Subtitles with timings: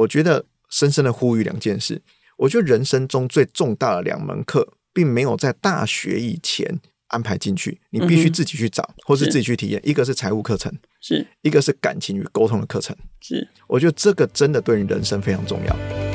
[0.00, 2.02] 我觉得深深的呼吁两件事。
[2.38, 9.80] 我觉得人生中最重大的两门课，并没有在大学以前安排进去，你必须自己去找，或是自己去体验。
[9.84, 12.96] 一个是财务课程，是一个是感情与沟通的课程。
[13.20, 16.09] 是，我觉得这个真的对你人生非常重要。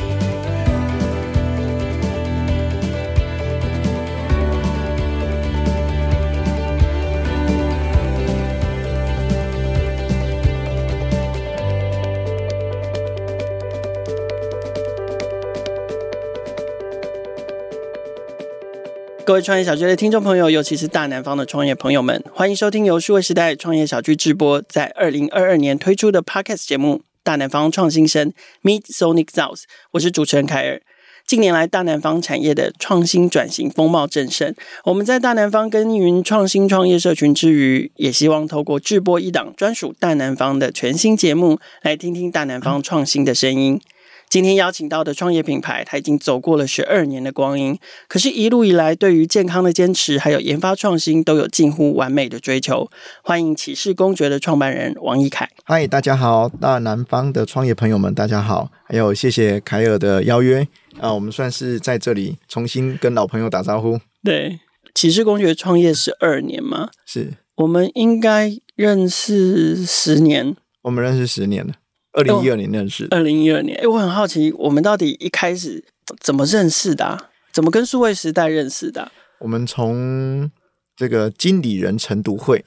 [19.26, 29.56] 各位创业小聚的听众朋友，尤其是大南方的创业朋友们，欢迎收听由数位时代创业小聚直播，在二零二二年推出的 Podcast 节目《大南方创新生 Meet Sonic South》。
[29.94, 30.80] 我是主持人凯尔。
[31.26, 34.54] 近年来，大南方产业的创新转型风貌正盛。
[34.84, 43.82] 我们在大南方耕耘创新创业社群之余，也希望透过直播一档专属大南方的全新节目，来听听大南方创新的声音。
[44.30, 47.78] 今天邀请到的创业品牌，它已经走过了十二年的光阴，
[48.10, 52.90] 可是，一路以来对于健康的坚持，还有研发创新，都有近乎完美的追求。
[53.24, 55.50] 欢迎启示公爵的创办人王一凯。
[55.64, 60.68] 嗨，大家好，大南方的创业朋友们，大家好，还有谢谢凯尔的邀约
[61.00, 64.00] 啊，我们算是在这里重新跟老朋友打招呼。
[64.24, 64.60] 对，
[64.94, 66.90] 启示公爵创业十二年吗？
[67.06, 71.76] 是我们应该认识十年，我们认识十年了。
[72.16, 73.78] 二零一二年认识，二零一二年。
[73.82, 75.84] 哎，我很好奇，我们到底一开始
[76.22, 77.30] 怎么认识的？
[77.52, 79.12] 怎么跟数位时代认识的？
[79.40, 80.50] 我们从
[80.96, 82.64] 这个经理人晨读会，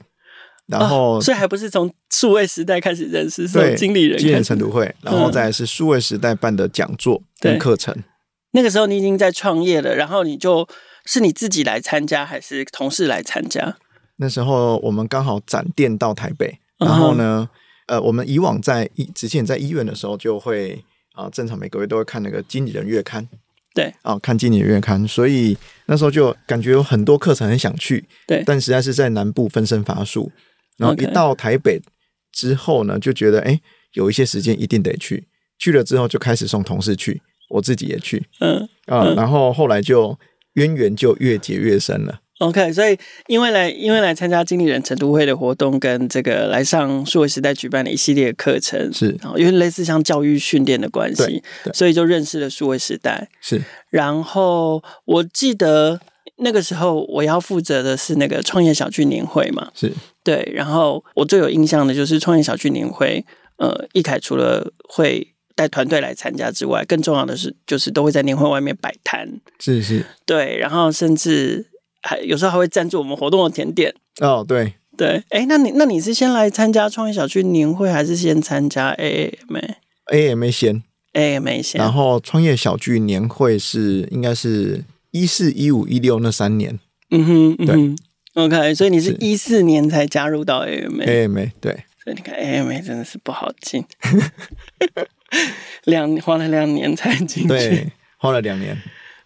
[0.67, 7.95] 然后所以还不是从数位时代开始认识，是经理人经理人晨读会，然后再是数位时代办的讲座跟课程。
[8.51, 10.67] 那个时候你已经在创业了，然后你就
[11.05, 13.77] 是你自己来参加，还是同事来参加？
[14.17, 17.49] 那时候我们刚好展店到台北，然后呢？
[17.89, 20.79] 呃，我们以往在医之前在医院的时候，就会
[21.13, 23.27] 啊，正常每个月都会看那个经理人月刊，
[23.73, 30.31] 对，啊，看经理人月刊，所以那时候就感觉有很多课程很想去，对，但实在是在南部分身乏术，
[30.77, 31.81] 然后一到台北
[32.31, 33.59] 之后呢，就觉得哎，
[33.93, 35.27] 有一些时间一定得去，
[35.57, 37.19] 去了之后就开始送同事去，
[37.49, 38.69] 我自己也去，嗯。
[38.85, 40.17] 啊，然后后来就
[40.53, 42.21] 渊源就越结越深了。
[42.39, 53.27] OK，所以因为来因为来参加经理人成都会的活动，跟这个来上数位时代举办的一系列课程，是，因为类似像教育训练的关系，所以就认识了数位时代。
[53.41, 55.99] 是，然后我记得
[56.37, 59.91] 那个时候我要负责的是那个创业小聚年会嘛，是
[60.23, 60.49] 对。
[60.55, 63.25] 然后我最有印象的就是创业小聚年会，
[63.57, 69.27] 呃，易凯除了会带团队来参加之外，更重要的是就是都会在年会外面摆摊，
[69.59, 71.65] 是是，对，然后甚至。
[72.01, 74.73] 还有时候还会赞助我们活动的甜点哦，对。
[74.97, 80.83] 对，哎，那你那你是先来参加创业小区年会，还是先参加 AMA？AMA 先。
[81.13, 87.95] A M A 先，然后创业小聚年会是应该是一四一五一六那三年，嗯哼，对
[88.35, 91.73] ，OK，所以你是一四年才加入到 A M A A M A 对，
[92.03, 93.83] 所以你看 A M A 真的是不好进，
[95.85, 98.77] 两花了两年才进去，花了两年。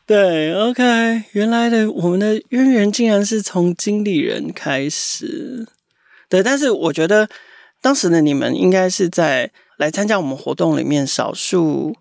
[0.05, 5.65] 对，OK，原来的我们的渊源竟然是从经理人开始。
[6.27, 7.29] 对，但是我觉得
[7.81, 11.95] 当时的你们应该是在来参加我们活动里面少数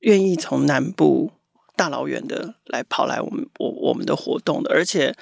[0.00, 1.32] 愿意从南部
[1.74, 5.14] 大老远的来跑来我们我我们的活动的，而且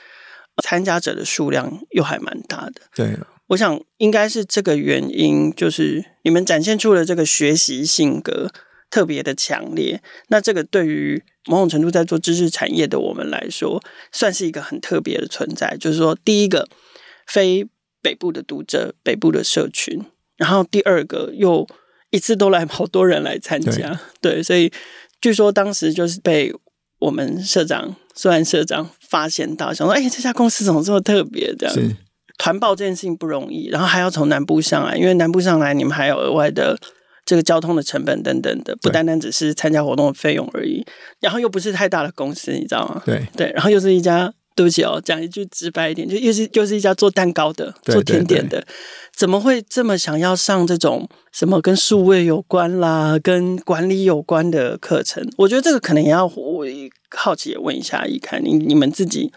[0.62, 2.82] 参加者的数量又还蛮大的。
[2.94, 3.16] 对，
[3.46, 8.50] 我想应该是这个原因，就是你们展现出了这个学习性格。
[8.90, 13.82] 特别的强烈，那这个对于某种程度在做知识产业的我们来说，
[14.12, 15.76] 算是一个很特别的存在。
[15.78, 16.66] 就是说，第一个
[17.26, 17.66] 非
[18.00, 20.02] 北部的读者、北部的社群，
[20.36, 21.66] 然后第二个又
[22.10, 24.72] 一次都来 好多人来参加，对，所以
[25.20, 26.54] 据说当时就是被
[27.00, 31.76] 我们社长苏安社长发现到，想说：“哎，这家公司怎么这么特别？”这样
[32.38, 36.78] 团报这件事情不容易，然后还要从南部上来，因为南部上来你们还有额外的。
[37.28, 40.82] 这个交通的成本等等的，不单单只是参加活动的费用而已，
[41.20, 43.02] 然后又不是太大的公司，你知道吗？
[43.04, 48.66] 对对，然后又是一家，对不起哦，讲一句直白一点，就又是又是一家做蛋糕的、做甜点的，
[49.14, 55.22] 怎么会这么想要上这种什么跟数位有关啦、跟管理有关的课程？
[55.36, 56.64] 我觉得这个可能也要我
[57.14, 59.30] 好奇也问一下，一看你你们自己，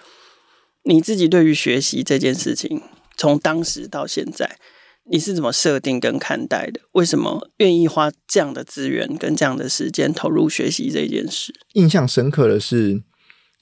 [0.84, 2.82] 你自己对于学习这件事情，
[3.18, 4.58] 从当时到现在。
[5.12, 6.80] 你是怎么设定跟看待的？
[6.94, 11.54] 为什么愿意花这样的资源跟这样的时间投入学习这件事？
[11.74, 13.04] 印象深刻的是，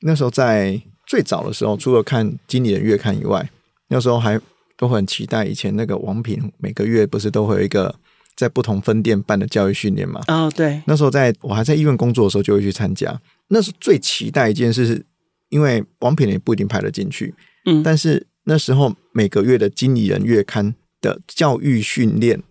[0.02, 3.50] 那时候在最早的时候，除了看经理人月刊以外，
[3.88, 4.40] 那时候还
[4.78, 7.96] 都很期待以前那个王品每个月不是都会有一个
[8.36, 10.22] 在不同分店办的教育训练嘛。
[10.28, 13.20] 哦，对，那时候在我还在医院工作的时候，就会去参加。
[13.48, 15.04] 那是最期待一件事，是
[15.50, 17.34] 因为王品也不一定排得进去，
[17.66, 22.42] 嗯，但是那时候每个月的经理人月刊的教育训练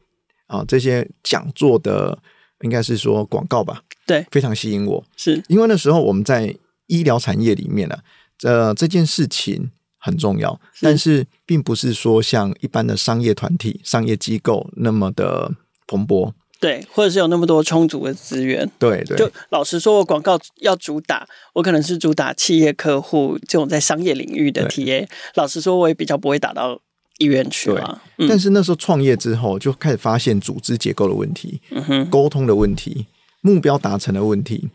[0.47, 2.19] 啊，这些讲座的，
[2.63, 6.55] 应该是说广告吧，对，非常吸引我，是因为那时候我们在
[6.87, 7.99] 医疗产业里面呢、
[8.43, 15.53] 呃，这件事情很重要，但是并不是说像一般的商业团体、商业机构那么的
[15.87, 16.33] 蓬勃。
[16.61, 18.69] 对，或者是有那么多充足的资源。
[18.81, 25.07] 对对，就老实说，我广告要主打，我可能是主打企业客户这种在商业领域的 TA。
[25.37, 26.81] 老实说，我也比较不会打到
[27.19, 28.03] 医院去了。
[28.17, 33.07] 嗯但是那时候创业之后，就开始发现组织结构的问题、嗯，沟通的问题、
[33.43, 34.69] 目标达成的问题。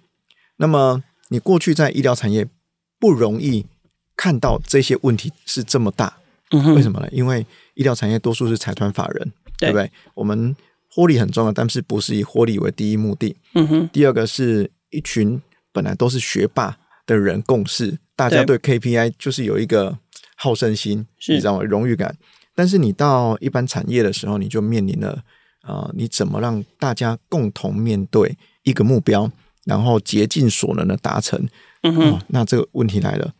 [0.55, 2.47] 那么你过去在医疗产业
[2.99, 3.65] 不容易
[4.15, 6.19] 看到这些问题是这么大，
[6.51, 7.09] 嗯，为什么呢？
[7.11, 9.91] 因为医疗产业多数是财团法人，对对不对？
[10.13, 10.55] 我们
[10.89, 13.35] 获利很重要，但是不是以获利为第一目的。
[13.55, 15.41] 嗯哼，第二个是一群
[15.73, 19.97] 本来都是学霸的人共事，大家对 KPI 就是有一个
[20.37, 21.63] 好胜心，是你知道吗？
[21.63, 22.15] 荣誉感。
[22.55, 25.23] 但是你到一般产业的时候，你就面临了
[25.61, 29.31] 啊、呃你怎么让大家共同面对一个目标，
[29.65, 31.47] 然后竭尽所能的达成？
[31.81, 33.33] 嗯哼，哦，那这个问题来了，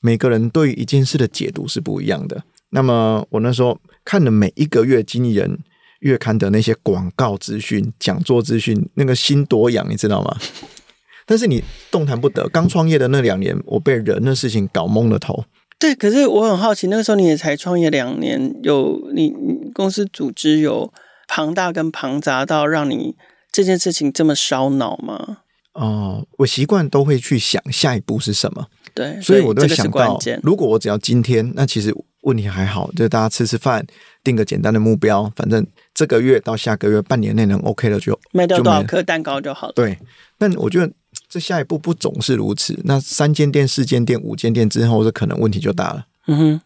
[0.00, 2.44] 每个人对于一件事的解读是不一样的。
[2.70, 5.58] 那么我那时候看了每一个月经理人
[5.98, 10.36] 月刊的那些广告资讯、讲座资讯，那个心多痒，你知道吗？
[11.26, 12.48] 但是你动弹不得。
[12.48, 15.44] 刚创业的那两年，我被人的事情搞懵了头。
[15.80, 15.92] 对。
[15.96, 20.92] 可是我很好奇，那个时候你也才创业两年，有你你公司组织有
[21.26, 23.16] 庞大跟庞杂到让你
[23.50, 25.38] 这件事情这么烧脑吗？
[25.72, 30.18] 哦，我习惯都会去想下一步是什么，对，所以我都会想到。
[30.42, 33.86] 如果我只要今天，那其实问题还好，就是大家吃吃饭，
[34.24, 39.72] 定个简单的目标，反正这个月到下个月半年内能 OK 了就卖掉多少颗蛋糕就好了。
[39.74, 39.96] 对，
[40.36, 40.92] 但我觉得
[41.30, 42.78] 这下一步不总是如此。
[42.84, 46.04] 那三间店、四间店、五间店之后，这可能问题就大了。
[46.26, 46.60] 嗯哼，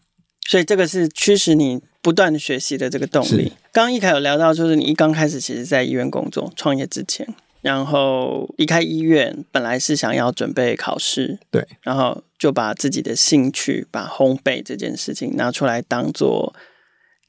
[0.49, 3.51] 所以这个是驱使你不断的学习的这个动力是。
[3.71, 7.27] 刚刚一凯有聊到，就是你一刚开始其实在医院工作，创业之前，
[7.61, 16.55] 然后离开医院，本来是想要准备考试，对，然后就把自己的兴趣，把烘焙这件事情拿出来当做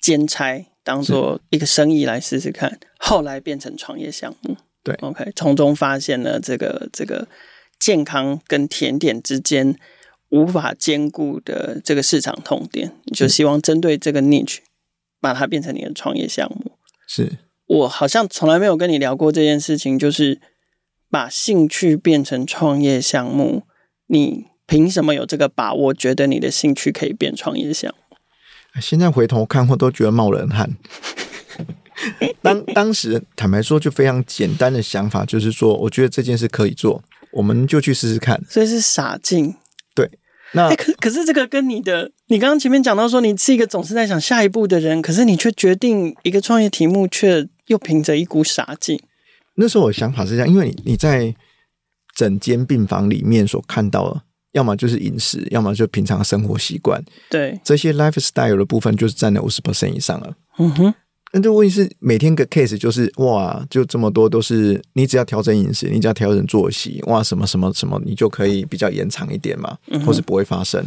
[0.00, 4.56] 兼差，当做一个生意来试试看，后来变成创业项目。
[4.87, 7.27] 对，OK，从中发现了这个这个
[7.81, 9.77] 健康跟甜点之间
[10.29, 14.59] 无法兼顾的这个市场痛点，你就希望针对这个 niche，
[15.21, 16.71] 把它变成你的创业项目。
[17.09, 20.41] 是我好像从来没有跟你聊过这件事情，就是
[21.11, 23.65] 把兴趣变成创业项目，
[24.06, 28.17] 你凭什么有这个把握，觉得你的兴趣可以变创业项目？
[28.81, 30.77] 现在回头看，我都觉得冒冷汗。
[32.43, 37.02] 当当时坦白说，就非常简单的想法，就是说，我觉得这件事可以做，
[37.32, 38.43] 我们就去试试看。
[38.48, 39.54] 所以是傻劲。
[39.94, 40.10] 对
[40.52, 49.00] 那哎、可可是这个跟你的，你刚刚前面讲到说，你是一个总是在想下一步的人，可是你却决定一个创业题目，却又凭着一股傻劲。
[49.56, 51.34] 那时候我想法是这样，因为你你在
[52.14, 54.22] 整间病房里面所看到的，
[54.52, 60.37] 要么就是饮食，要么就平常生活习惯，对，这些 lifestyle 的部分就是占了五十 percent 以上了。
[60.58, 60.94] 嗯哼，
[61.32, 70.82] 那这问题是每天个 case 就是哇，就这么多都是你只要调整饮食，你只要调整作息，哇，什么什么什么，你就可以比较延长一点嘛，或是不会发生。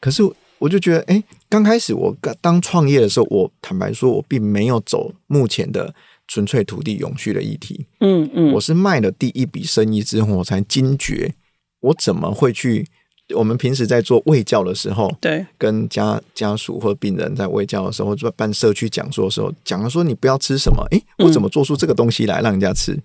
[0.00, 0.22] 可是
[0.58, 5.94] 我就觉得，哎，刚开始我刚当创业的时候，我坦白说，我并没有走目前的
[6.28, 11.34] 纯粹土地永续的议题，嗯嗯，我是卖了第一笔生意之后，我才惊觉
[11.80, 12.86] 我怎么会去。
[13.34, 22.98] 我们平时在做卫教的时候，对，跟家家属或病人在卫教的时候，就办社区讲座的时候，讲了说你不要吃什么，诶，我怎么做出这个东西来让人家吃？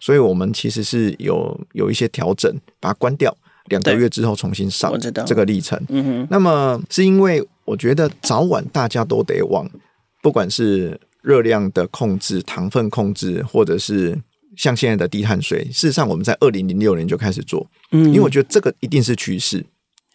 [0.00, 3.34] 所以我们其实是有有一些调整，把它关掉，
[3.66, 5.24] 两个月之后重新上我知道。
[5.24, 5.80] 这个历程。
[5.88, 9.68] 嗯哼，那么是因为我觉得早晚大家都得往，
[10.22, 14.16] 不管是热量的控制、糖分控制，或者是
[14.58, 19.64] 像现在的低碳水，事实上我们在二零零六年就开始做，嗯，因为我觉得这个一定是趋势。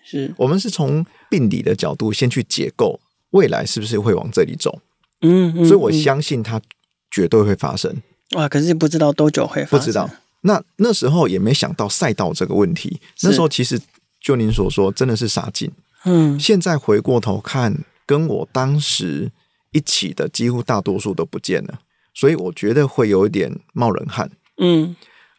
[0.03, 2.99] 是，我们是从病理的角度先去解构
[3.31, 4.81] 未来是不是会往这里走，
[5.21, 6.61] 嗯嗯，所以我嗯相信它
[7.09, 7.95] 绝对会发生。
[8.31, 10.09] 哇，可是不知道多久会发生，不知道，
[10.41, 13.79] 那那时候也没想到赛道这个问题，那时候其实
[14.21, 15.71] 就您所说，真的是傻劲。
[16.03, 19.31] 嗯，现在回过头看，跟我当时
[19.71, 21.79] 一起的几乎大多数都不见了，
[22.13, 24.29] 所以我觉得会有一点冒冷汗。
[24.57, 24.95] 嗯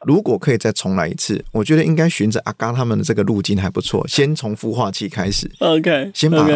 [0.06, 6.46] 如果可以再重来一次，我觉得应该循着阿嘎他们的这个路径还不错，先从孵化器开始，，OK，先把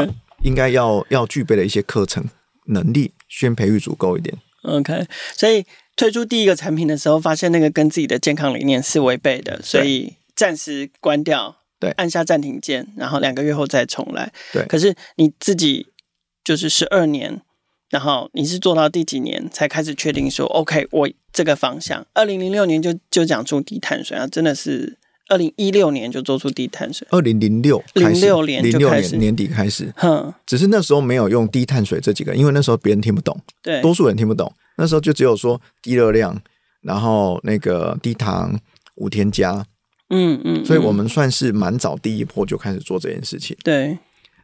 [0.42, 2.22] 应该要要具备的一些课程
[2.66, 4.36] 能力先培育足够一点。
[4.64, 5.64] OK，所以
[5.96, 14.30] 推出第一个产品的时候，发现那个跟自己的健康理念是违背的，所以暂时关掉，对，按下暂停键，然后两个月后再重来。
[14.52, 15.86] 对，可是你自己
[16.44, 17.40] 就是十二年，
[17.90, 24.96] 然后你是做到第几年才开始确定说，OK，我这个方向，二零零六年就就讲出低碳水啊，真的是。
[25.30, 34.50] 二零一六年就做出低碳水，二零零六零六年零六年年底开始，哼，只是那时候没有用低碳水这几个，因为那时候别人听不懂，对，多数人听不懂。
[34.78, 36.40] 那时候就只有说低热量，
[36.80, 38.58] 然后那个低糖、
[38.94, 39.66] 无添加，
[40.08, 43.98] 嗯嗯，所以我们算是蛮早第一波就开始做这件事情，对。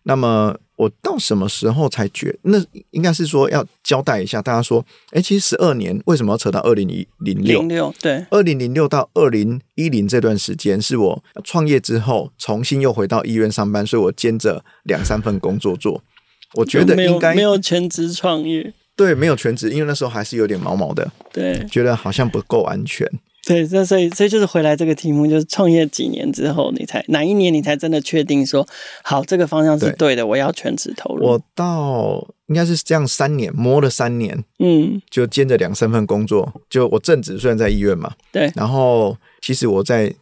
[0.05, 2.37] 那么我到什么时候才觉？
[2.43, 2.59] 那
[2.91, 7.61] 应该是说要交代一下，大家说，哎，其实十二年为什么要扯到二零一零六？
[7.61, 16.03] 零六对，二零零六到二零一零这段时间是我创业之后重新又回到医院上班，所以我兼着两三份工作做。
[16.55, 23.11] 我觉得应该没有全职创业，对，没有全职，因为那时候还是有点毛毛的，对，觉得好像不够安全。
[23.47, 28.67] 对，这所以所以就是回来这个题目，就是创业几年之后，你才哪一年你才真的确定说
[29.03, 31.27] 好这个方向是对的，我要全职投入。
[31.27, 36.53] 我到应该是这样三年摸了三年，嗯，就兼着两三份工作。
[36.71, 40.13] 就我正职虽然在医院嘛，对，然后其实我在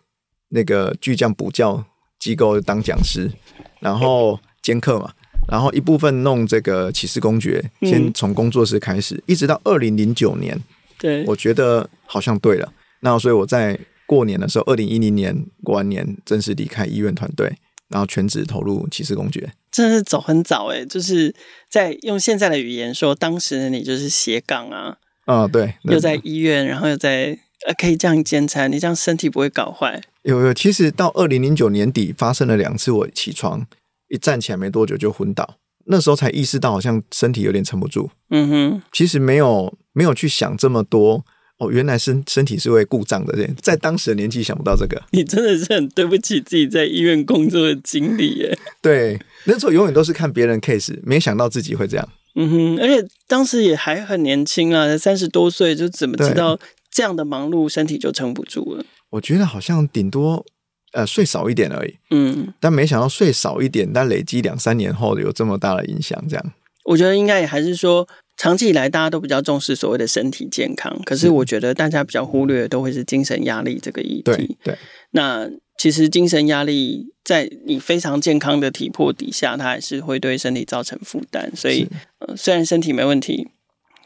[0.49, 1.85] 那个巨匠补教
[2.19, 3.31] 机构当讲师，
[3.79, 5.13] 然后兼课嘛，
[5.49, 10.61] 然后一部分弄这个启示公爵，先从工作室开始，一直到二零零九年，
[10.99, 12.73] 对，我觉得好像对了。
[13.03, 17.57] 那所以我在过年的时候，二零一零年过完年，正式离开医院团队，
[17.89, 19.53] 然后全职投入骑士公爵。
[19.71, 21.35] 真的是走很早哎，就是
[21.71, 24.97] 在用现在的语言说，当时的你就是斜杠啊。
[25.25, 30.01] 啊，对，又在医院，然后又在呃，可以这样兼差，你这样身体不会搞坏。
[30.23, 33.67] 有有，其实到二零零九年底发生了两次，我起床
[34.09, 35.57] 一站起来没多久就昏倒，
[35.87, 38.11] 那时候才意识到好像身体有点撑不住。
[38.31, 41.25] 嗯哼，其实没有没有去想这么多。
[41.63, 45.01] 哦，原来身身体是会故障的，在当时的年纪想不到这个。
[45.13, 48.59] 你真的是很对不起自己在医院工作的经历耶。
[48.81, 52.09] 对，那时候永远都是看别人 case，没想到自己会这样。
[52.35, 56.59] 嗯哼，而且当时也还很年轻啊，才三十多岁，就怎么知道
[56.91, 58.85] 这样的忙碌身体就撑不住了？
[59.11, 60.45] 我觉得好像顶多
[60.93, 61.95] 呃睡少一点而已。
[62.11, 66.53] 嗯，但没想到睡少一点，但累积两三年后有这么大的影响，这样。
[66.85, 68.09] 我觉得应该也还是说。
[68.43, 74.59] 长期以来，大家都比较重视所谓的身体健康，可是我觉得大家比较忽略的都会是精神压力这个议题。
[74.65, 74.77] 对，
[75.13, 81.53] 那其实精神压力在你非常健康的体魄底下，它还是会对身体造成负担。
[81.55, 81.87] 所以，
[82.19, 83.47] 呃，虽然身体没问题，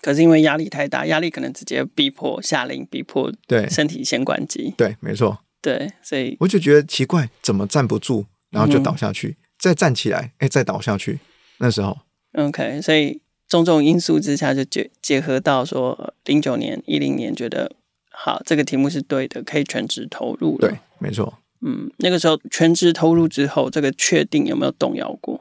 [0.02, 4.74] 可是因为压力太大，压力可能直接逼迫下令，逼迫对身体先关机。
[4.76, 5.38] 对，没错。
[5.62, 11.20] 对，所以我就觉得奇怪，怎么站不住，然后就倒下去，再站起来，哎，再倒下去。
[11.56, 11.96] 那时候
[12.34, 13.22] ，OK，所以。
[13.48, 17.70] 种种因素之下，就结结合到说，零九年、一零年，觉得
[18.10, 20.68] 好，这个题目是对的，可以全职投入了。
[20.68, 21.38] 对，没错。
[21.60, 25.40] 嗯，那个时候全职投入之后，这个确定有没有动摇过？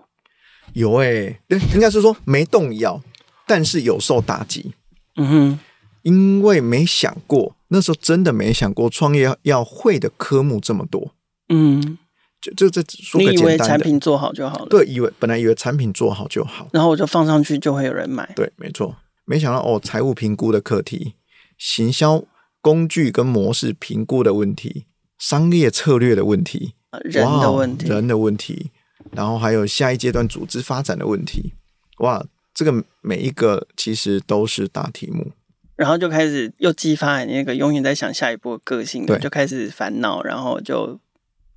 [0.73, 1.39] 有诶，
[1.73, 3.01] 应该是说没动摇，
[3.45, 4.73] 但是有受打击。
[5.15, 5.59] 嗯哼，
[6.03, 11.13] 因为没想过，那时候真的没想过创业要会的科目这么多。
[11.49, 11.97] 嗯。
[12.53, 14.67] 就这说个简单的，你以为产品做好就好了？
[14.69, 18.31] 对，以为本来以为产品做好就好，然后我就放上去就会有人买。
[18.35, 18.95] 对，没错。
[19.25, 21.15] 没想到哦，财务评估的课题、
[21.57, 22.23] 行销
[22.61, 24.85] 工具跟模式评估的问题、
[25.17, 28.69] 商业策略的问题、人的问题、人的问题，
[29.11, 31.53] 然后还有下一阶段组织发展的问题。
[31.97, 32.23] 哇，
[32.53, 35.31] 这个每一个其实都是大题目。
[35.75, 40.99] 然后就开始又激发你那个永远在想下一步个性，对，就开始烦恼，然后就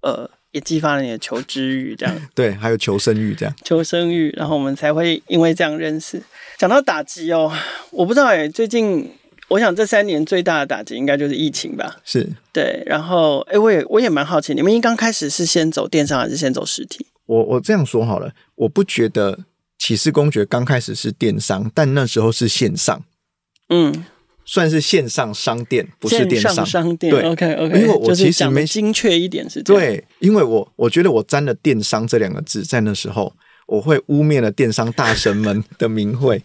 [0.01, 0.31] 呃。
[0.53, 6.23] 也激发了你的求知欲，这样 对，还有求生欲，这样求生欲，然后我们才会因为这样认识。
[6.57, 7.53] 讲到打击哦，
[7.91, 9.11] 我不知道哎，最近
[9.49, 11.97] 我想这三年最大的打击应该就是疫情吧？
[12.05, 17.07] 是对，然后哎，我也我也蛮好奇，你们一刚开始是先走电商还是先走实体？
[17.27, 19.39] 我我这样说好了，我不觉得
[19.79, 23.03] 启示公爵刚开始是电商，但那时候是线上，
[23.69, 24.05] 嗯。
[24.51, 27.13] 算是线上商店，不是电商商店。
[27.13, 27.81] 对，OK OK。
[27.81, 29.83] 因为我其实没精确一点是这样。
[29.83, 33.31] 对，因为我我觉得我沾了“电商”这两个字，在那时候
[33.67, 36.43] 我会污蔑了电商大神们的名讳。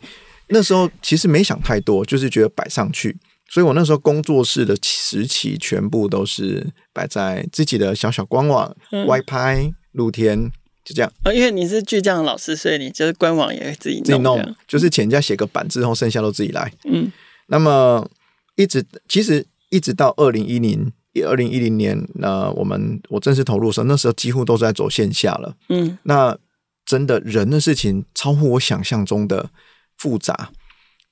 [0.50, 3.15] 那时候其实没想太多，就是觉得摆上去。
[3.50, 10.51] 所以我那时候工作室的时期全部都是摆在自己的小小官网、嗯、外拍、露天，
[10.83, 11.10] 就这样。
[11.24, 16.69] 啊，因为你是巨匠老师，所以你就是官网也会自己自己弄，就是请人家写个版之后，剩下都自己来。
[16.83, 17.10] 嗯。
[17.48, 18.10] 那么
[18.56, 20.92] 一直其实一直到二零一零
[21.26, 25.56] 二零一零年，那我们我正式投入的时候，那时候几乎都是在走线下了。
[25.70, 26.38] 嗯，那
[26.86, 29.50] 真的人的事情超乎我想象中的
[29.98, 30.52] 复杂，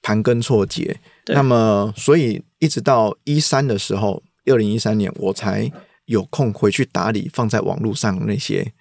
[0.02, 1.00] 盘根错节。
[1.28, 5.72] 那么，所以一直到一三的时候，二零一三年我才
[6.06, 8.74] 有空回去打理放在网络上那些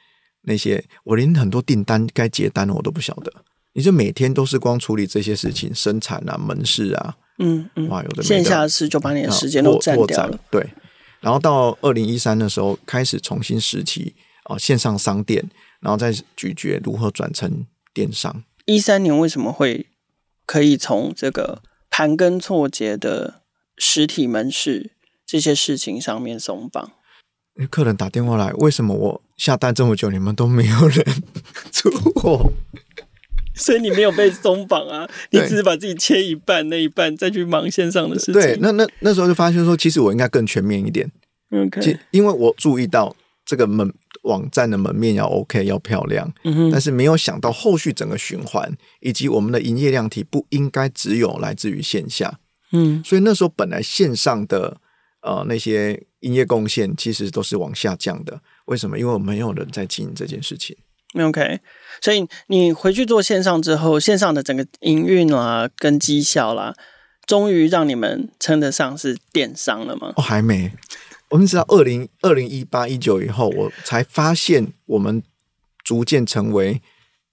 [0.42, 3.32] 那些，我连很多订单该结单我都不晓得。
[3.74, 10.38] 你就每天都是光处理这些事情，生产啊、门市啊，嗯嗯，哇，有的线下的事就把你的时间都占掉了。
[10.50, 10.64] 对，
[11.20, 18.44] 然后到二零一三的时候开始重新拾起啊线上商店，然后再咀嚼如何转成电商。
[18.66, 19.86] 一三年为什么会
[20.46, 23.40] 可以从这个盘根错节的
[23.78, 24.92] 实体门市
[25.26, 26.92] 这些事情上面松绑？
[27.68, 31.04] 客人打电话来，为什么我下单这么久，你们都没有人
[31.72, 32.52] 出货？
[33.60, 38.34] 所以你没有被松绑啊，你只是把自己切一半，那一半再去忙线上的事情。
[38.34, 41.08] 对，那那那时候就发现说，其实我应该更全面一点。
[41.52, 43.14] OK，因为我注意到
[43.44, 46.32] 这个门网站的门面要 OK，要漂亮，
[46.72, 52.38] 但是没有想到后续整个循环以及我们的营业量体不应该只有来自于线下。
[52.72, 54.76] 嗯，所以那时候本来线上的
[55.22, 58.40] 呃那些营业贡献其实都是往下降的。
[58.66, 58.98] 为什么？
[58.98, 60.76] 因为我没有人在经营这件事情。
[61.14, 61.58] OK，
[62.00, 66.72] 所以你回去做线上之后，线上的整个营运啦、跟绩效啦，
[67.26, 70.12] 终于让你们称得上是电商了吗？
[70.16, 70.72] 哦，还没。
[71.30, 75.20] 我们直到，二零二零一八一九以后，我才发现我们
[75.82, 76.80] 逐渐成为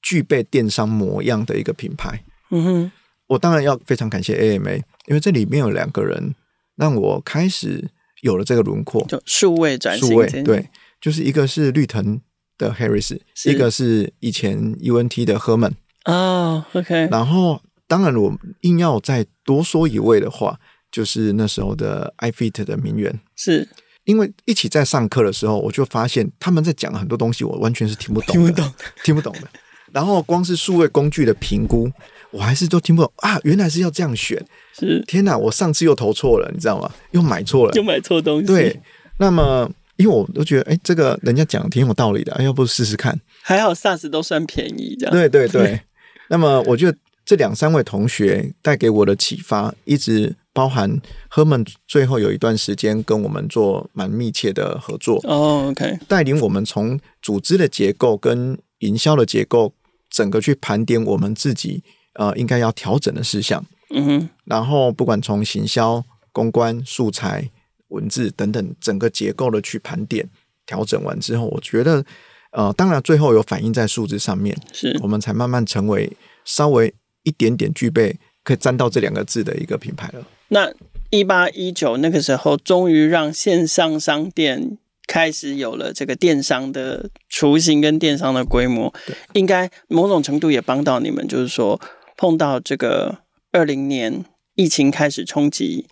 [0.02, 2.24] 具备电商模样的一个品牌。
[2.50, 2.92] 嗯哼，
[3.28, 6.34] 我当然要非常感谢 AMA，因为这里面有两个人
[6.76, 7.90] 让我开始
[8.22, 10.10] 有了这个轮廓，就数位转型。
[10.10, 10.70] 数位对，
[11.00, 12.20] 就是一个是绿藤。
[12.58, 15.74] 的 Harris，一个是以前 UNT 的 Herman
[16.04, 17.08] 啊，OK。
[17.12, 20.60] 然后，当然我硬要再多说一位的话，
[20.92, 23.68] 就是那时候的 iFit 的名媛，是
[24.06, 28.74] 因为一起在上课的时候，我就发现他们在讲很多东西，我完全是听不懂，听不懂，
[29.04, 29.48] 听不懂的。
[29.92, 31.90] 然后光是数位工具的评估，
[32.32, 33.40] 我还是都听不懂啊！
[33.44, 34.44] 原来是要这样选，
[34.78, 35.38] 是天哪！
[35.38, 36.92] 我上次又投错了，你知道吗？
[37.12, 38.46] 又买错了，又买错东西。
[38.48, 38.80] 对，
[39.18, 39.70] 那么。
[39.98, 43.20] 因为我都觉得，哎，这个人家讲挺有道理的，哎，要不试试看？
[43.42, 45.14] 还好 SaaS 都算便宜，这样。
[45.14, 45.82] 对对对。
[46.30, 55.20] 那么，我觉得这两三位同学带给我的启发，一直包含 Herman 最后有一段时间跟我们做蛮密切的合作。
[55.24, 55.98] 哦，OK。
[56.08, 59.74] 带领我们从组织的结构跟营销的结构，
[60.10, 61.82] 整个去盘点我们自己
[62.16, 63.66] 呃应该要调整的事项。
[63.96, 64.30] 嗯哼。
[64.46, 67.50] 然后，不管从行销、公关、素材。
[67.90, 70.28] 文字等等，整个结构的去盘点、
[70.66, 72.04] 调整完之后，我觉得，
[72.52, 76.12] 呃，当然最后有反映在数字上面，是我们才慢慢成为
[76.44, 80.26] 稍微一点点具备可以沾到这两个字的一个品牌了。
[80.50, 80.72] 那
[81.10, 88.94] 一八一九那个时候，终于让线上商店开始有了这个电商的雏形跟电商的规模，
[89.34, 91.80] 应该某种程度也帮到你们，就是说
[92.18, 93.20] 碰到这个
[93.52, 95.86] 二零年疫情开始冲击。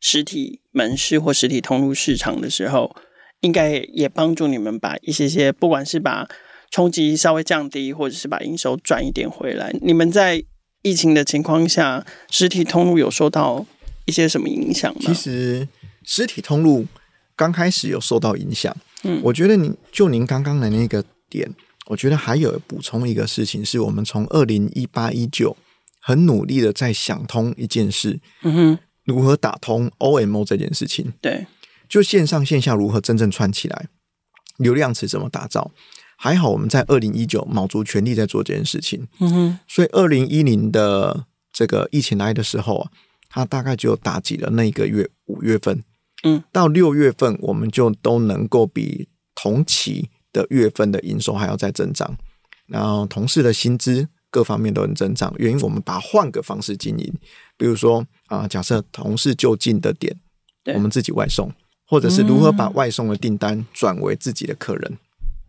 [0.00, 2.94] 实体门市或实体通路市场的时候，
[3.40, 6.28] 应该也帮助你们把一些些，不管是把
[6.70, 9.74] 冲击稍微降低，或者是把营收赚一点回来。
[9.80, 10.44] 你们在
[10.82, 13.66] 疫情的情况下，实体通路有受到
[14.06, 15.00] 一些什么影响吗？
[15.00, 15.68] 其实
[16.04, 16.86] 实体通路
[17.34, 18.76] 刚开始有受到影响。
[19.04, 21.52] 嗯，我觉得您就您刚刚的那个点，
[21.86, 25.56] 我觉得还有补充一个事情，是我们从二零一八一九
[26.00, 28.20] 很努力的在想通一件事。
[28.42, 28.78] 嗯哼。
[29.08, 31.14] 如何打通 OMO 这件事情？
[31.22, 31.46] 对，
[31.88, 33.86] 就线上线下如何真正串起来，
[34.58, 35.72] 流量池怎么打造？
[36.18, 39.08] 还好我们在二零一九卯足全力在做这件事情。
[39.20, 42.90] 嗯哼，所以二零一零的这个疫情来的时候啊，
[43.30, 45.82] 它大概就打击了那一个月五月份。
[46.24, 52.16] 嗯，到六月份我们就都能够比同期的月份的营收还要再增长，
[52.66, 54.08] 然后同事的薪资。
[54.30, 57.14] 各方面都很增长，原因我们把换个方式经营，
[57.58, 60.16] 比如说啊，假设同事就近的点，
[60.74, 61.52] 我们自己外送，
[61.86, 64.98] 或者是如何把外送的订单转为自己的客人，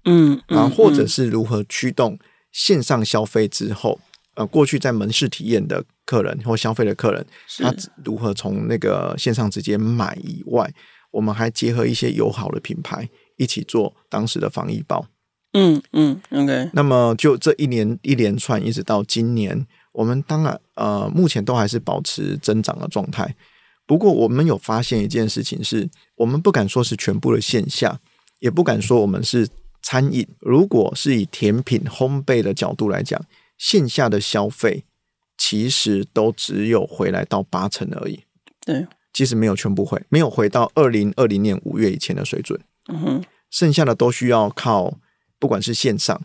[0.05, 2.17] 嗯，然后，或者是如何驱动
[2.51, 3.99] 线上消费之后，
[4.35, 7.25] 呃，过去在门市体验的客人或消费的客人，
[7.59, 10.73] 他如何从那个线上直接买以外，
[11.11, 15.05] 我们还结合一些友好的品牌一起做当时的防疫包。
[15.53, 16.69] 嗯嗯，OK。
[16.73, 23.35] 那么就这一年一连串，一直到今年，我们当然呃，目前都还是保持增长的状态。
[23.85, 27.99] 不过，我们有发现一件事情，是我们不敢说是全部的线下，
[28.39, 29.47] 也不敢说我们是
[29.81, 30.27] 餐饮。
[30.39, 33.19] 如果是以甜品烘焙的角度来讲，
[33.57, 34.85] 线下的消费
[35.37, 38.23] 其实都只有回来到八成而已。
[38.61, 42.59] 对，其实没有全部回，没有回到二零二零年五月以前的水准。
[42.89, 44.99] 嗯哼，剩下的都需要靠。
[45.39, 46.21] 不管是线上，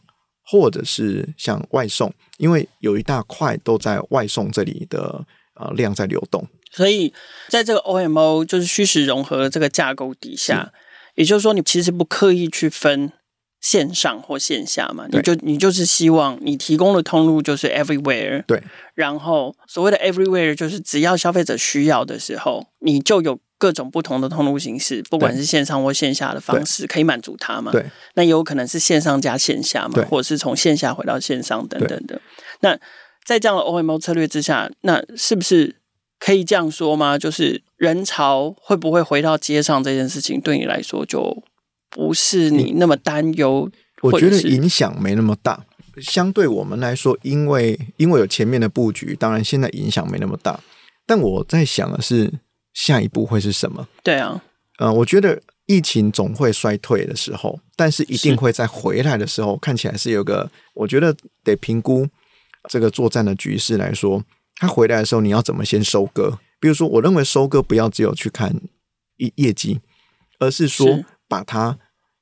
[0.46, 7.12] 或者是像外送，因为有一大块都在外送这里的呃量在流动，所以
[7.48, 10.72] 在这个 OMO 就是虚实融合的这个架构底下，
[11.14, 13.12] 也就是说，你其实不刻意去分
[13.61, 18.62] 线上或线下嘛，你就你就是希望你提供的通路就是 everywhere，对。
[18.94, 27.72] 然后所谓的 everywhere 就是只要消费者需要的时候，你就有各种不同的通路形式，不管是线上或线下的方式可以满足他嘛。
[27.72, 27.83] 对。
[28.12, 32.20] 那也有可能是线上加线下嘛，或者是从线下回到线上等等的。
[32.61, 32.79] 那
[33.24, 35.77] 在这样的 OMO 策略之下，那是不是？
[36.20, 37.18] 可以这样说吗？
[37.18, 41.42] 就是人潮会不会回到街上这件事情，对你来说就
[41.88, 43.70] 不是你那么担忧？
[44.03, 45.64] 我觉得影响没那么大。
[46.03, 50.61] 相对我们来说，因为因为有前面的布局，当然现在影响没那么大。
[51.07, 52.33] 但我在想的是，
[52.75, 53.89] 下一步会是什么？
[54.03, 54.43] 对啊，
[54.79, 62.07] 呃，我觉得疫情总会衰退的时候，但是一定会在回来的时候，看起来是有个，我觉得得评估
[62.69, 64.23] 这个作战的局势来说。
[64.57, 66.39] 他回来的时候，你要怎么先收割？
[66.61, 68.55] 比如说，我认为收割不要只有去看
[69.17, 69.81] 业业绩，
[70.39, 71.79] 而是说把它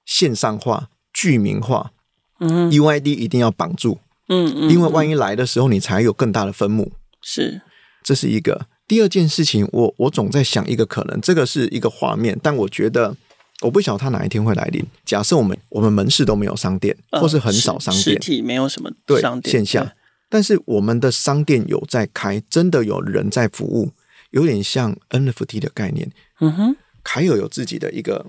[0.07, 1.93] 线上化、居民化。
[2.41, 3.99] 嗯，UID 一定要绑住。
[4.29, 6.93] 嗯嗯，因为万一来的时候，你才有更大的分母。
[7.21, 7.61] 是，
[8.03, 8.67] 这是一个。
[8.93, 13.17] 第二件事情，我我总在想一个可能，这个是一个画面，但我觉得
[13.63, 14.85] 我不晓得它哪一天会来临。
[15.07, 19.95] 假设我们我们门市都没有商店，或是很少商店，实体没有什么商店线下。
[20.29, 23.93] 但是我们的商店有在开，真的有人在服务，
[24.33, 26.13] 有点像 NFT 的概念。
[26.41, 28.27] 嗯哼，凯有有自己的一个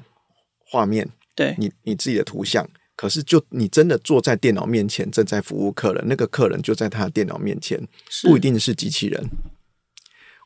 [0.65, 7.85] 画面，对你你自己的图像，可是就你真的坐在电脑面前，正在服务客人，那个客人就在他的电脑面前，
[8.23, 9.29] 不一定是机器人。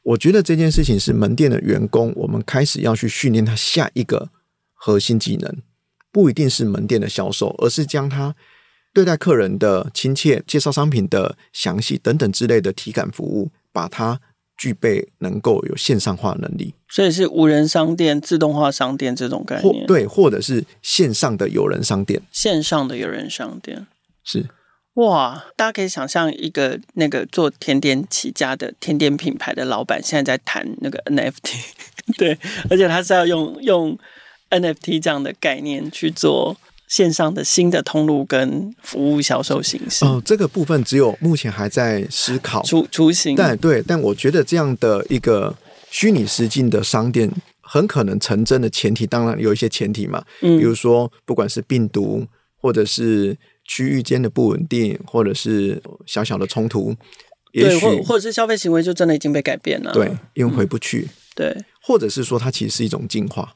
[0.08, 4.30] 我觉得这件事情是门店的员工，我们开始要去训练他下一个
[4.74, 5.58] 核心技能，
[6.14, 8.36] 不一定是门店的销售，而是将他。
[8.94, 14.20] 对待客人的亲切、介绍商品的详细等等之类的体感服务，把它
[14.58, 23.86] 具备能够有线上化能力，所以是无人商店、自动化商店这种概念，对，或者是线上的有人商店，线上的有人商店。
[24.24, 24.48] 是
[24.98, 31.56] 哇，大家可以想象一个那个做甜点起家的甜点品牌的老板，现在在谈那个 NFT，
[32.18, 32.38] 对，
[32.70, 33.98] 而且他是要用用
[34.52, 36.56] NFT 这样的概念去做。
[36.90, 43.36] 线上的新的通路跟服务销售形式哦，这个部分只有目前还在思考雏雏形。
[43.36, 45.54] 但对，但我觉得这样的一个
[45.92, 47.30] 虚拟实境的商店
[47.60, 52.26] 很可能成真的前提，当然有一些前提嘛，嗯，比如说不管是病毒，
[52.62, 56.96] 或者是区域间的不稳定，或者是小小的冲突，
[57.52, 63.56] 也许或或者是消费行为就真的已经被改变了，对，因为回不去，对，或者是说它其实是一种进化，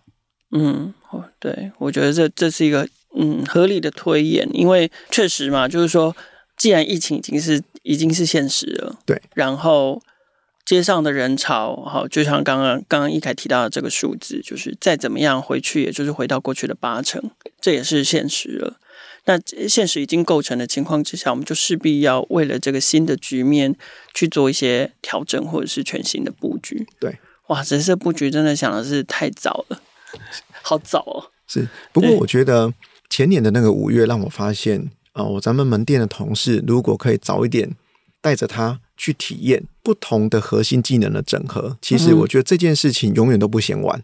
[0.52, 0.94] 嗯，
[1.40, 2.88] 对，我觉得这这是一个。
[3.14, 6.16] 嗯，合理的推演，因为确实嘛，就是说，
[6.56, 10.02] 既然疫情已经是已经是现实了，对，然后
[10.66, 17.22] 街上的人潮，好，就像刚刚刚刚一凯提到的这个数字，就是再怎么样回去，也就是回到过去的八成，
[17.60, 18.78] 这也是现实了。
[19.26, 23.76] 那现实已经构成的情况之下，我们就势必要为了这个新的局面
[24.14, 26.88] 去做一些调整，或者是全新的布局。
[27.00, 29.82] 对，哇，只是布局真的想的是太早了，
[30.62, 31.32] 好早哦。
[31.48, 32.74] 是，不过我觉得。
[33.14, 37.76] 前年的那个五月，让我发现啊，我咱们门店的同事如果可以早一点
[38.22, 44.02] 带着他去体验不同的核心技能的整合，其实我觉得这件事情永远都不嫌晚。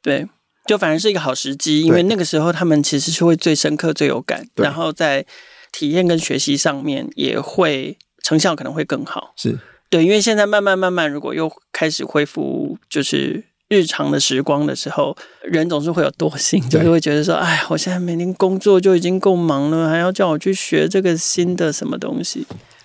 [0.00, 0.26] 对，
[0.66, 5.24] 就反而是一个好时机，因为那个时候他们其实是会最深刻、最有感，然后在
[5.72, 9.32] 体验跟学习上面也会成效可能会更好。
[9.36, 13.44] 是对，因为现在慢慢慢慢，如果又开始恢复，就是。
[13.72, 22.44] 日常的时光的时候，人总是会有惰性，就是会觉得说：“哎，我现在每天工作就已经够忙了，还要叫我去学这个新的什么东西。”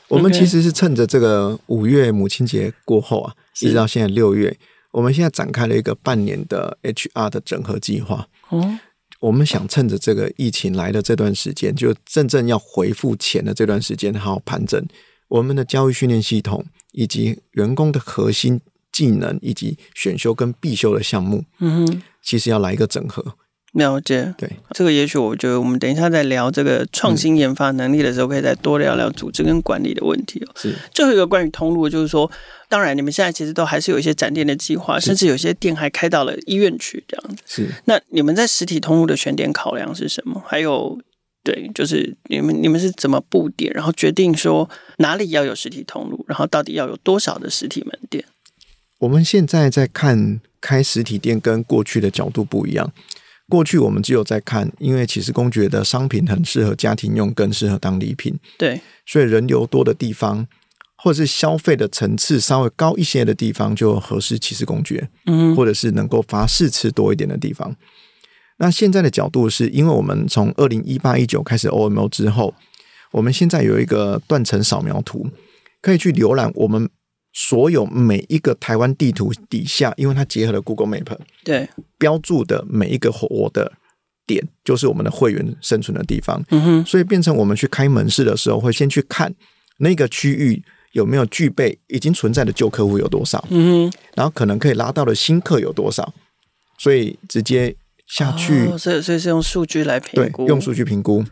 [0.09, 4.55] 我们其实是趁着这个五月母亲节过后啊，一直到现在六月，
[4.95, 8.27] 我们现在展开了一个半年的 HR 的整合计划。
[8.49, 8.79] 哦，
[9.19, 14.81] 我们想趁着这个疫情来的这段时间，就真正要回复前的这段时间，好好盘整
[15.27, 18.59] 我们的教育训练系统以及员工的核心。
[18.95, 23.21] 技能以及选修跟必修的项目，嗯哼，其实要来一个整合。
[23.75, 30.51] 了解，对这个，也许我觉得我们等一下在聊这个创新研发能力的时候，可以再多聊聊组织跟管理的问题哦。
[30.55, 32.31] 是最后一个关于通路，就是说，
[32.69, 37.43] 当然你们现在其实都还是有一些展店的计划，甚至有些店还开到了医院去这样子。
[37.45, 40.41] 是那你们在实体通路的选点考量是什么？
[40.47, 40.97] 还有，
[41.43, 48.23] 对，就是你们你们是怎么布点，然后决定说哪里要有实体通路，然后到底要有多少的实体门店？
[48.99, 52.93] 我们现在在看开实体店跟过去的角度不一样。
[53.47, 58.37] 过去我们只有在看，因为其实公爵的商品很适合家庭用，更适合当礼品。
[58.57, 60.47] 对，所以人流多的地方，
[60.97, 67.75] 或者是消费的层次稍微高一些的地方，就合适骑士公爵，嗯，或者是能够发试吃多一点的地方。
[68.57, 72.55] 那现在的角度是因为我们从二零一八一九开始 OMO 之后，
[73.11, 75.29] 我们现在有一个断层扫描图，
[75.81, 76.89] 可以去浏览我们
[77.35, 81.69] 所有每一个台湾地图底下，因为它结合了 Google Map，对，
[81.99, 83.71] 标注的每一个活的
[84.25, 86.41] 点，就是我们的会员生存的地方。
[86.49, 89.35] 嗯哼，所以变成我们去开门市的时候，会先去看
[89.77, 90.63] 那个区域。
[90.95, 93.45] 有没有具备已经存在的旧客户有多少？
[93.49, 96.13] 嗯，然后可能可以拉到的新客有多少？
[96.77, 97.75] 所以直接
[98.07, 101.25] 下去，所以所以是用数据来评估，用数据评估，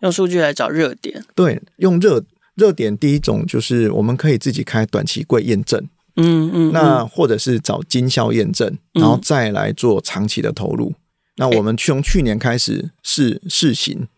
[0.00, 1.22] 用数据来找热点。
[1.34, 5.80] 对，用热热点，第一种就是我们可以自己开短期柜验证，
[6.16, 10.94] 嗯嗯，那或者是找经销验证，然后再来做长期的投入。
[11.36, 14.08] 那我们从去年开始试试行，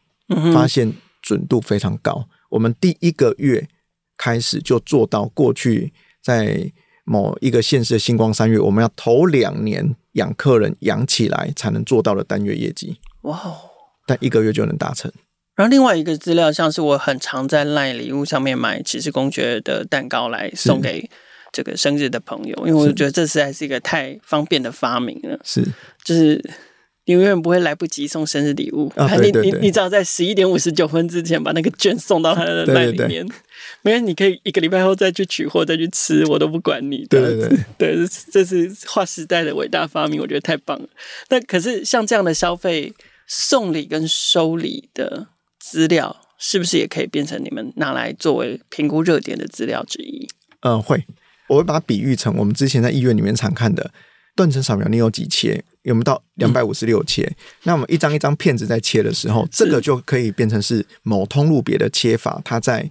[0.53, 2.27] 发现准度非常高。
[2.51, 3.69] 我们第一个月。
[4.19, 5.93] 开始就做到过去
[6.23, 6.71] 在
[7.05, 13.01] 某一个县市的星光三月，我们要头两年养客人养起来才能做到的单月业绩。
[13.23, 13.57] 哇哦！
[14.07, 15.11] 但一个月就能达成。
[15.55, 21.09] 然后另外一个资料，像是我很常在赖礼物上面买骑士公爵的蛋糕来送给
[21.53, 25.39] 这个生日的朋友，因为我觉得这实在是一个太方便的发明了。
[25.45, 25.63] 是，
[26.05, 26.43] 就是。
[27.05, 28.89] 你永远不会来不及送生日礼物。
[29.21, 33.27] 你你你只要在十一点五十九分之前把那个券送到他的袋里面，
[33.83, 37.05] 没人你可以一个礼拜后再去取货再去吃，我都不管你。
[37.11, 40.89] 对对对，对，这是划时代的伟大发明，我觉得太棒了。
[41.29, 42.95] 那可是像这样的消费
[43.27, 45.27] 送礼跟收礼的
[45.73, 50.29] 资料，是不是也可以变成你们拿来作为评估热点的资料之一？
[50.61, 51.03] 嗯，会，
[51.49, 53.91] 我会把它比喻成我们之前在医院里面常看的
[54.37, 55.65] 断层扫描，你有几切？
[55.85, 57.35] 有没有到两百五十六切？
[57.63, 62.39] 那我们一张一张片子在切的时候，这个就可以变成是某通路别的切法。
[62.45, 62.91] 它在，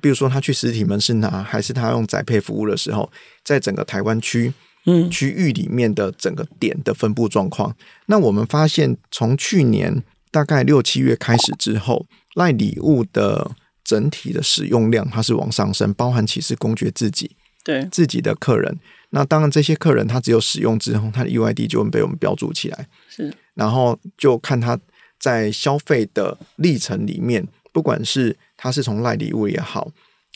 [0.00, 3.12] 比如说他去实体门市拿，还是他用宅配服务的时候，
[3.44, 4.50] 在整个台湾区
[4.86, 7.76] 嗯区域里面的整个点的分布状况。
[8.06, 13.50] 那我们发现，从去年大概六七月开始之后，赖礼物的
[13.84, 18.78] 整体的使用量它是往上升，包含其实公爵自己对自己的客人。
[19.10, 22.88] 那当然，这些客人他只有使用之后，他的 UID 就会被我们标注起来。
[23.10, 24.78] 是，然后就看他
[25.18, 29.90] 在消费的历程里面，不管是他是从赖礼物也好，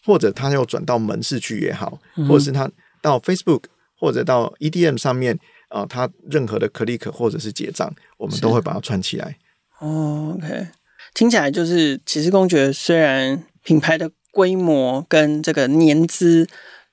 [0.04, 3.62] 或者他要转到门市去也好，或者是他到 Facebook
[3.98, 9.38] 或者到 EDM 上面啊，他任何的 click 或者是结账，我们都会把它串起来。
[9.78, 10.68] 哦，OK，
[11.16, 16.46] 听起来就是骑士公爵虽然品牌的规模跟这个年资。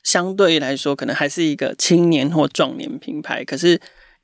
[0.03, 3.79] 相对来说，可能还是一个青年或壮年品牌，可是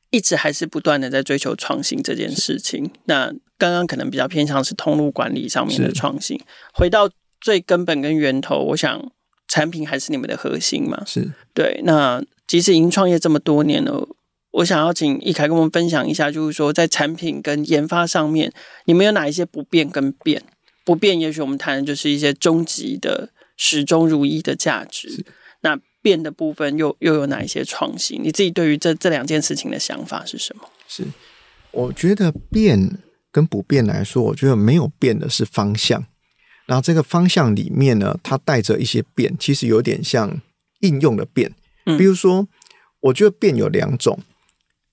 [0.10, 2.92] 一直还是不断的在追求创新这件事情。
[3.06, 6.38] 那刚刚可能比较偏向是通路管理上面的创新。
[6.74, 7.10] 回到
[7.40, 9.10] 最根本跟源头，我想
[9.48, 11.02] 产品还是你们的核心嘛？
[11.06, 11.80] 是对。
[11.86, 14.06] 那即使已经创业这么多年了，
[14.52, 18.52] 我想要请易凯跟我们分享一下，就是说在产品跟研发上面，
[18.86, 20.44] 你们有哪一些不变跟变？
[20.84, 25.24] 不变，也许我们谈的就是一些终极的始终如一的价值。
[25.62, 28.20] 那变的部分又又有哪一些创新？
[28.24, 30.64] 你自己对于这这两件事情的想法是什么？
[30.88, 31.04] 是，
[31.72, 32.98] 我觉得变
[33.32, 36.04] 跟不变来说，我觉得没有变的是方向。
[36.66, 40.42] 然后这个方向里面呢，它带着一些变，其实有点像
[40.80, 41.54] 应用的变。
[41.86, 42.48] 嗯，比如说，
[43.02, 44.18] 我觉得变有两种，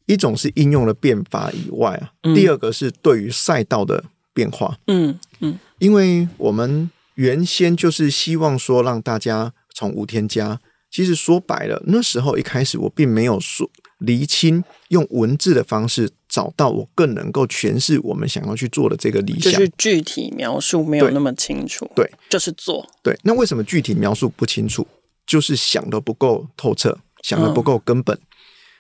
[0.07, 4.79] 一种是应用的变法以外啊，第二个是对于赛道的变化。
[4.87, 9.53] 嗯嗯，因为我们原先就是希望说让大家。
[9.79, 10.59] 从无添加，
[10.91, 19.53] 其实说白了，那时候一开始我并没有说厘清，用文字的方式找到我更能够诠释我们想要去做的这个理想。
[19.53, 22.91] 就是具体描述没有那么清楚，对，就是做。
[23.03, 24.89] 对，那为什么具体描述不清楚？
[25.27, 28.19] 就是想的不够透彻，想的不够根本。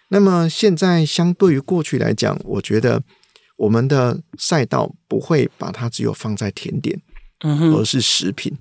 [0.09, 3.03] 那么现在相对于过去来讲，我觉得
[3.57, 7.01] 我们的赛道不会把它只有放在甜点，
[7.41, 8.57] 嗯而是食品。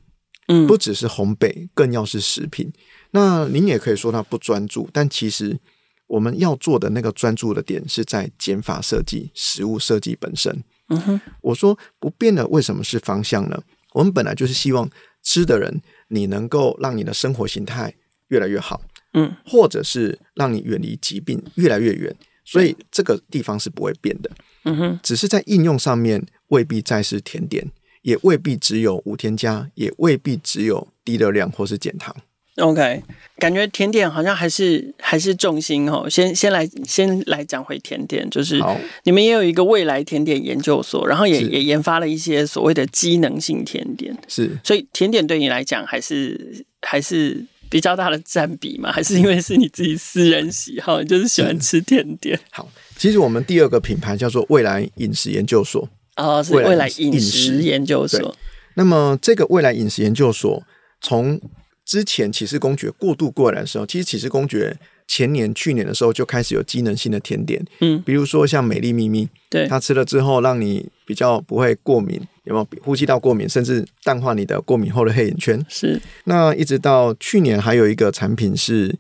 [0.47, 2.71] 嗯，不只是烘焙，更要是食品。
[3.09, 5.59] 那您也可以说它不专注，但其实
[6.05, 10.63] 我们要做的那个专注的点是在减法设计、食物设计本身。
[10.89, 13.59] 嗯哼，我说不变的为什么是方向呢？
[13.93, 14.87] 我们本来就是希望
[15.23, 17.95] 吃的人，你能够让你的生活形态
[18.27, 18.79] 越来越好，
[19.15, 22.15] 嗯，或者是让你远离疾病越来越远。
[22.45, 24.29] 所以这个地方是不会变的。
[24.65, 27.71] 嗯哼，只是在应用上面未必再是甜点。
[28.05, 32.15] 也未必只有无添加，也未必只有低热量或是减糖。
[32.57, 33.01] OK，
[33.39, 36.07] 感觉甜点好像还是还是重心哦。
[36.07, 38.61] 先先来先来讲回甜点，就是
[39.05, 44.15] 你们也有一个未来甜点研究所，然后也也研发了一些所谓的机能性甜点。
[44.27, 47.43] 是，所以甜点对你来讲还是还是。
[47.75, 48.89] 比较大的占比吗？
[48.95, 52.39] 还是因为是你自己私人喜好，就是喜欢吃甜点？
[52.49, 58.33] 好，其实我们第二个品牌叫做未来饮食研究所，哦，是未来饮食研究所。
[58.75, 60.63] 那么这个未来饮食研究所
[61.01, 61.37] 从
[61.83, 64.77] 之前启示公爵过渡过来的时候，其实启示公爵。
[65.07, 75.63] 前年、去年的时候就开始有机能性的甜点，嗯，比如说像美丽咪咪，对，它吃了之后让你比较不会过敏，有没有呼吸道过敏，甚至淡化你的过敏后的黑眼圈？
[75.69, 76.01] 是。
[76.23, 78.95] 那一直到去年还有一个产品是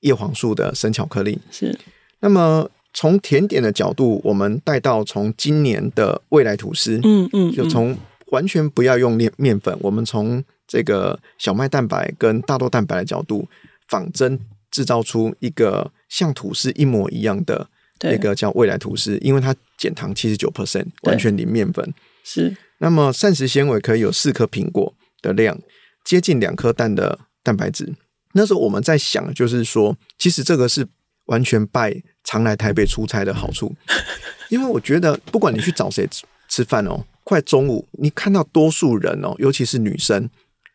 [0.00, 1.78] 叶黄素的生巧克力，是。
[2.20, 7.96] 那么从甜点的角度，我们带到从今年的未来吐司，嗯嗯，就从
[8.28, 13.46] 完全不要用面面粉，我们从这个小麦蛋白跟大豆蛋白的角度
[13.86, 14.40] 仿真。
[14.70, 17.68] 制造出一个像吐司一模一样的
[18.02, 21.92] 那个叫未来吐司，因为它减糖七十九 percent，完全零面粉。
[22.24, 25.58] 是，那么膳食纤维可以有四颗苹果的量，
[26.04, 27.94] 接近两颗蛋的蛋白质。
[28.32, 30.86] 那时候我们在想，就是说，其实这个是
[31.26, 33.74] 完全拜常来台北出差的好处，
[34.48, 40.28] 因为我觉得不管你去找谁吃吃饭哦，快中午你看到多数人哦，尤其是女生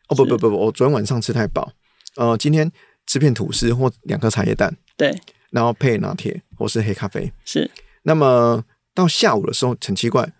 [0.08, 1.72] 哦，不不不不，我昨天晚上吃太饱，
[2.16, 2.70] 呃，今天。
[3.06, 5.16] 吃片吐司或两颗茶叶蛋，对，
[5.50, 7.70] 然后配拿铁或是黑咖啡，是。
[8.02, 8.64] 那么
[8.94, 10.32] 到下午的时候很奇怪，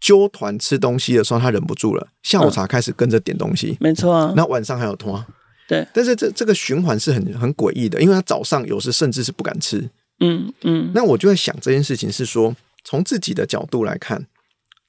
[0.00, 4.32] 揪团吃东西的时候他忍不住了，下午茶开始跟着点东西，没错啊。
[4.36, 5.24] 那晚上还有拖，
[5.68, 5.86] 对。
[5.92, 9.88] 但是这这个循环是很很诡异的，因为他早上有时甚至是不敢吃，
[10.20, 10.90] 嗯嗯。
[10.94, 12.54] 那我就在想这件事情是说，
[12.84, 14.26] 从自己的角度来看，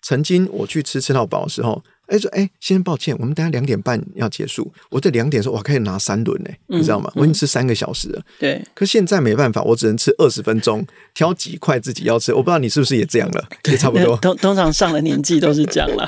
[0.01, 1.83] 曾经我去吃吃到饱的时候。
[2.07, 4.71] 哎说哎，先生抱歉，我们等下两点半要结束。
[4.89, 7.11] 我在两点的时候，我可以拿三轮呢，你知道吗？
[7.15, 8.21] 我已经吃三个小时了。
[8.39, 12.33] 对，可现在没办法，我只能吃二十分钟，挑几块自己要吃。
[12.33, 14.15] 我不知道你是不是也这样了，也差不多。
[14.21, 16.07] 通通常上了年纪都是这样了。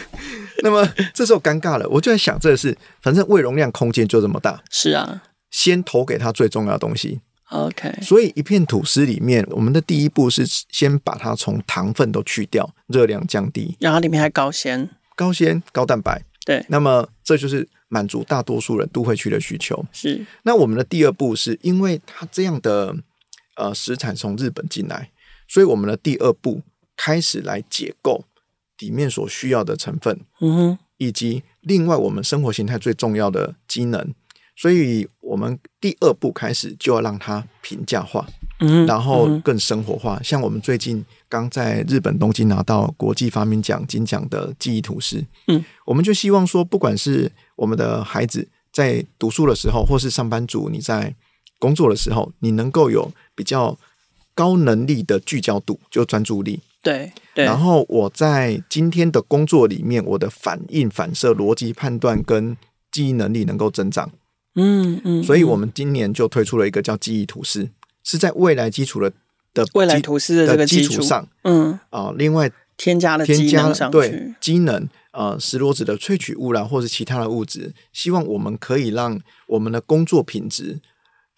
[0.62, 4.62] 那么这时候尴尬了，我就在想，这个是反正胃容量空间就这么大。
[4.70, 7.20] 是啊，先投给他最重要的东西。
[7.50, 14.88] OK，所以一片吐司里面，我们的第一步是先把它从糖分都去掉，热量降低，然后里面还高纤。
[15.16, 19.84] 高纤、高蛋白，对，那么这就是满足大多数人都会去的需求。
[19.92, 22.94] 是，那我们的第二步是因为它这样的
[23.56, 25.10] 呃食材从日本进来，
[25.48, 26.62] 所以我们的第二步
[26.94, 28.24] 开始来解构
[28.78, 34.14] 里面所需要的成分，嗯哼，以及另外我们生活形态最重要的机能，
[34.56, 38.26] 所以我们第二步开始就要让它平价化，
[38.60, 41.04] 嗯，然后更生活化，像我们最近。
[41.28, 51.12] 刚在日本东京拿到国际发明奖金奖的记忆图示，嗯，我们就希望说，不管是我们的孩子在读书的时候，或是上班族你在
[51.58, 53.76] 工作的时候，你能够有比较
[54.36, 56.60] 高能力的聚焦度，就专注力。
[56.80, 57.44] 对对。
[57.44, 62.56] 然后我在今天的工作里面，我的反应、反射、逻辑判断跟
[62.92, 64.08] 记忆能力能够增长。
[64.56, 65.22] 嗯嗯。
[65.22, 67.70] 所以我们今年就推出了一个叫记忆吐司，
[68.02, 69.12] 是在未来基础的。
[69.54, 80.78] 的未来吐司的这个基础上，嗯啊，另外添加了添加了对机能，呃，石螺子的萃取物啦，或是其他的物质，希望我们可以让我们的工作品质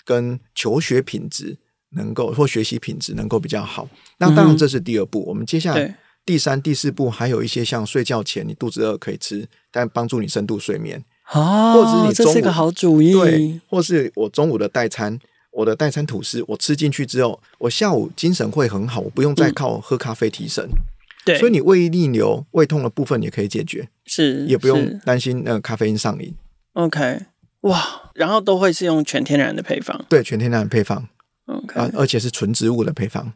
[0.04, 1.58] 跟求学品质
[1.90, 3.88] 能够或学习品质能够比较好。
[4.18, 15.18] 那当然这是第二步，我们接下来第三、第四步还有一些像睡觉前你肚子饿可以吃，但帮助你深度睡眠哦，或者是你这是个好主意，对，或是我中午的代餐。
[15.50, 20.68] 我的代餐吐司，我吃进去之后，我下午精神会很好，我不用再靠喝咖啡提神。
[21.24, 26.32] 对，所以你胃逆流、胃痛的部分也可以解决，是也不用担心那个咖啡因上瘾。
[26.74, 27.22] OK，
[27.62, 31.08] 哇，然后都会是用全天然的配方，对，全天然的配方
[31.46, 33.32] ，OK，啊，而且是纯植物的配方。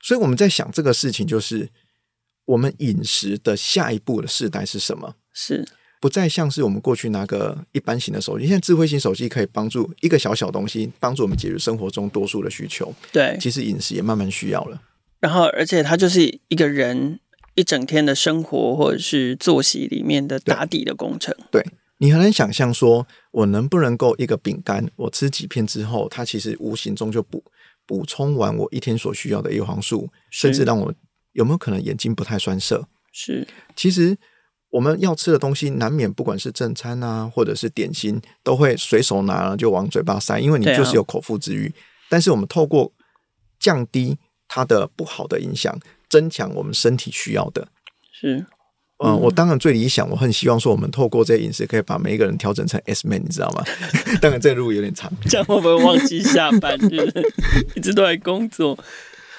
[0.00, 1.68] 所以我们在想这个事情，就是
[2.46, 5.16] 我们饮食的下一步的世代是什么？
[5.34, 5.68] 是。
[6.00, 12.94] 不再像是我们过去拿个一般型的手机，现在智慧型手机可以帮助一个小小东西，帮助我们解决生活中多数的需求。
[13.12, 14.80] 对，其实饮食也慢慢需要了。
[15.18, 17.18] 然后，而且它就是一个人
[17.56, 21.34] 一整天的生活或者是作息里面的打底的工程。
[21.50, 27.42] 对你很难想象，说我能不能够一个饼干，我吃几片之后，它其实无形中就补
[27.84, 30.94] 补充完我一天所需要的叶黄素，甚至让我
[31.32, 32.86] 有没有可能眼睛不太酸涩？
[33.12, 33.44] 是，
[33.74, 34.16] 其实。
[34.70, 41.72] 我们要吃的东西，难免不管是正餐啊，或者是点心，都会随手拿了就往嘴巴塞，因为你就是有口腹之欲。
[42.10, 42.92] 但是我们透过
[43.58, 45.74] 降低它的不好的影响，
[46.10, 47.68] 增强我们身体需要的。
[48.12, 48.44] 是，
[49.02, 53.64] 嗯，我当然最理想，我很希望说，我们透过这些饮食，可以把每一个人调整成 S man，你知道吗？
[54.20, 56.78] 当然这路有点长，这样会不会忘记下班？
[56.90, 57.32] 就是
[57.74, 58.78] 一直都在工作。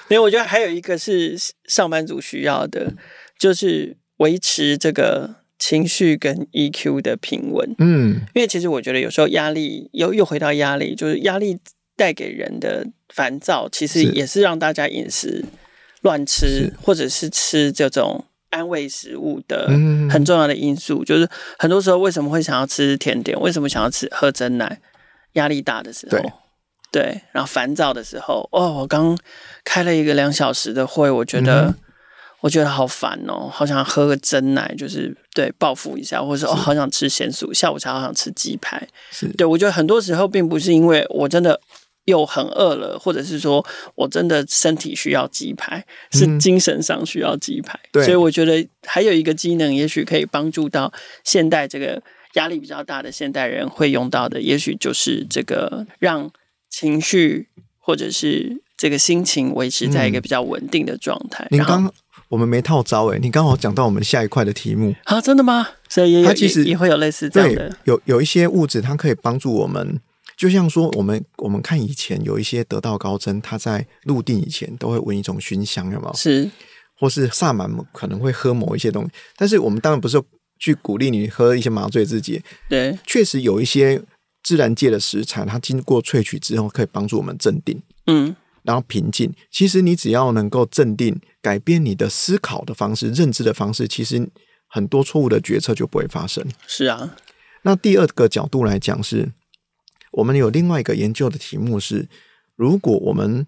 [0.08, 2.94] 因为我觉得还有一个是上班族需要的，
[3.38, 3.96] 就是。
[4.20, 7.74] 维持这个情绪跟 EQ 的平稳。
[7.78, 11.58] 嗯，因为其实我觉得有时候压力又又回到压力，就是压力
[11.96, 15.44] 带给人的烦躁，其实也是让大家饮食
[16.02, 21.04] 乱吃，或者是吃这种安慰食物的嗯很重要的因素。
[21.04, 24.80] 就是很多时候为什么会想要吃甜点，为什么想要吃喝真奶？
[25.34, 26.32] 压力大的时候，对
[26.90, 29.16] 对，然后烦躁的时候，哦，我刚
[29.64, 31.74] 开了一个两小时的会，我觉得、嗯
[32.40, 38.88] 我觉得好烦哦，好想喝个真奶，就是对报复一下，或者说哦，好想吃咸酥，下午茶好想吃鸡排。
[39.10, 41.60] 是对我觉得很多时候并不是因为我真的
[42.06, 43.64] 又很饿了，或者是说
[43.94, 47.78] 我真的身体需要鸡排，是嗯精神上需要鸡排。
[47.92, 50.92] 对所以我觉得还有一个机能，也许可以帮助到
[51.24, 52.02] 现代这个
[52.34, 56.30] 压力比较大的现代人会用到的，也许就是这个让
[56.70, 61.46] 情绪或者是这个心情维持在一个比较稳定的状态。
[61.50, 61.94] 然后您刚
[62.30, 65.68] 我们没套招哎，你刚好讲到我们下一块的题目，啊，真的吗？
[65.88, 70.00] 所以也有它其实也也会有类似这样的，有有一些物质它可以帮助我们，
[70.36, 76.14] 就像说我们我们看以前有一些得道高僧，他在入定以前都会闻一种熏香，有没有？
[76.14, 76.50] 是
[76.98, 80.22] 或是萨满可能会喝某一些东西，但是我们当然不是
[80.60, 84.00] 去鼓励你喝一些麻醉自己，对，确实有一些
[84.44, 87.82] 自然界的食材，它经过萃取之后可以帮助我们镇定。
[88.06, 89.32] 嗯，然后平静。
[89.50, 94.28] 其实你只要能够镇定，改变你的思考的方式、认知的方式，其实
[94.68, 96.46] 很多错误的决策就不会发生。
[96.66, 97.16] 是啊，
[97.62, 99.32] 那第二个角度来讲是，
[100.12, 102.08] 我们有另外一个研究的题目是：
[102.56, 103.46] 如果我们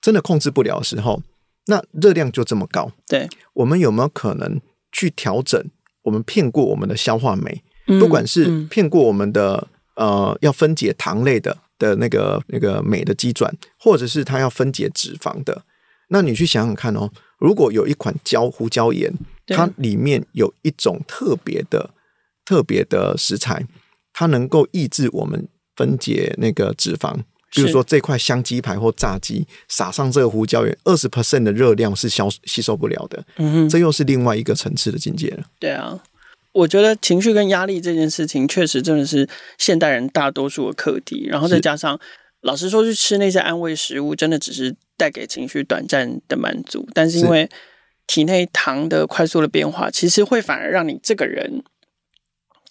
[0.00, 1.22] 真的控制不了的时候，
[1.66, 4.60] 那热量就这么高，对，我们有没有可能
[4.90, 5.64] 去调整？
[6.02, 15.62] 我们骗过我们的消化酶，嗯不管是嗯骗过我们的呃要分解糖类的的那个那个镁的基转，或者是它要分解脂肪的，
[16.08, 19.12] 那你去想想看哦，如果有一款胶胡椒盐，
[19.46, 21.90] 它里面有一种特别的
[22.44, 23.66] 特别的食材，
[24.12, 27.16] 它能够抑制我们分解那个脂肪。
[27.54, 35.44] 比如是说这块香鸡排或炸鸡，撒上这个胡椒盐，二十 percent 的热量是消吸收不了的，嗯哼，这又是另外一个层次的境界了。
[35.60, 36.02] 对啊，
[36.52, 39.28] 我觉得情绪跟压力这件事情，确实真的是
[39.58, 41.26] 现代人大多数的课题。
[41.26, 41.98] 然后再加上，
[42.42, 47.48] 老实说，去吃那些安慰食物，真的只是带给情绪短暂的满足，但是因是为
[48.06, 51.62] 体内糖的快速的变化，其实会反而让你这个人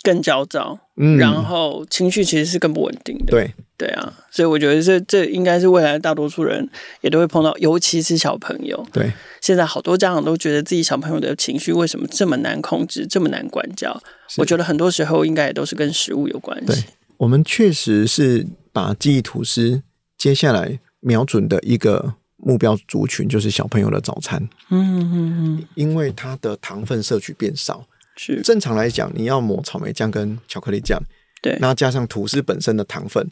[0.03, 3.25] 更焦躁，嗯，然后情绪其实是更不稳定的。
[3.31, 6.67] 对，对啊，所以我觉得这这应该是未来大多数人
[7.01, 8.85] 也都会碰到，尤其是小朋友。
[8.91, 14.01] 对，现在好多家长都觉得自己小朋友的情绪为什么这么难控制，这么难管教？
[14.37, 16.85] 我觉得很多时候应该也都是跟食物有关对系。
[17.17, 19.83] 我们确实是把记忆吐司
[20.17, 27.85] 接下来瞄准的一个目标族群就是小朋友的早餐，嗯嗯嗯，因为它的糖分摄取变少。
[28.16, 31.01] 是正常来讲，你要抹草莓酱跟巧克力酱，
[31.41, 33.24] 对那加上吐司本身的糖分，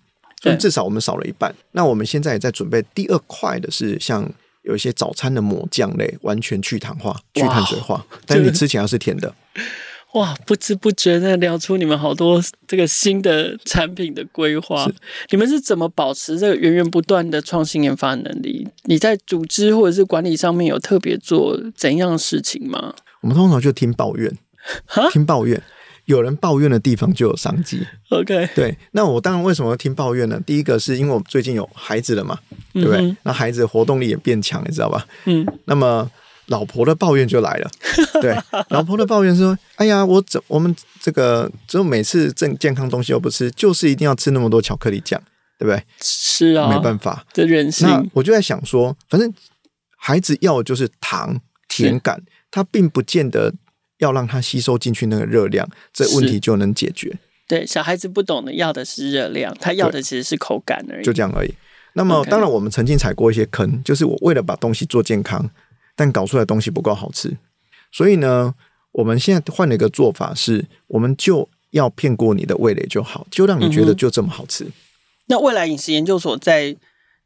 [0.42, 1.56] 对所以至少我们少了一半。
[1.72, 4.32] 那我们现在也在准备第二块的是像。
[4.64, 9.34] 有一些早餐的抹酱类，完全去糖化、去碳水化， 但是你吃起来是甜的。
[10.14, 14.86] 哇，不知不觉的聊出你们好多这个新的产品的规划。
[15.30, 18.68] 你们是怎么保持这个源源不断的创新研发能力？
[18.84, 22.94] 你在组织或者是管理上面有特别做怎样的事情吗？
[23.22, 24.38] 我们通常就听抱怨哈，
[25.11, 25.61] 听抱怨，
[26.05, 27.86] 有人抱怨的地方就有商机。
[28.09, 30.39] OK，对，那我当然为什么会听抱怨呢？
[30.45, 32.38] 第一个是因为我最近有孩子了嘛，
[32.74, 32.99] 对不对？
[33.01, 35.05] 嗯那孩子活动力也变强，你知道吧？
[35.26, 36.09] 嗯，那么
[36.47, 37.70] 老婆的抱怨就来了，
[38.22, 38.36] 对，
[38.70, 45.22] 老婆的抱怨说：“哎呀，我怎我们这个只有每次正健康东西又不吃，就是一定要吃那么多巧克力酱，
[45.59, 45.84] 对不对？
[46.01, 47.24] 是啊，没办法。
[47.32, 49.32] 这人性那我就在想说，反正
[49.95, 53.53] 孩子要的就是糖甜感，他并不见得
[54.00, 57.18] 要让它吸收进去那个热量，这问题就能解决。
[57.47, 61.04] 对小孩子不懂的要的是热量，他要的其实是口感而已。
[61.06, 61.54] 就这样而已。
[61.93, 65.50] 那么当然，我们曾经踩过一些坑，就是我为了把东西做健康，
[65.95, 67.36] 但搞出来的东西不够好吃。
[67.91, 68.54] 所以呢，
[68.91, 74.68] 我们现在换了一个做法是，我们就要骗过你的味蕾就好，就让你觉得就这么好吃。
[75.26, 76.76] 那未来饮食研究所在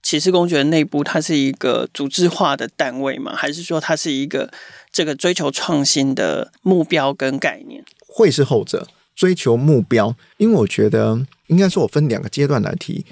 [0.02, 3.36] 骑士公爵内部，它是一个组织化的单位吗？
[3.36, 4.50] 还是说它是一个
[4.94, 7.84] 这个追求创新的目标跟概念？
[8.08, 10.16] 会是后者，追求目标。
[10.38, 13.06] 因为我觉得应该说，我分两个阶段来提。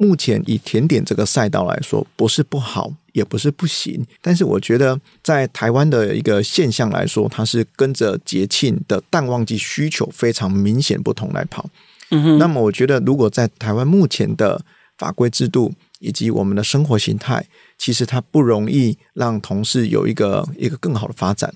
[0.00, 11.68] 目前以甜点这个赛道来说，不是不好，也不是不行，但是我觉得在台湾的一个现象来说，它是跟着节庆的淡旺季需求非常明显不同来跑。
[12.10, 14.64] 嗯哼，那么我觉得，如果在台湾目前的
[14.96, 17.46] 法规制度以及我们的生活形态，
[17.76, 21.52] 其实它不容易让同事有一个一个更好的发展。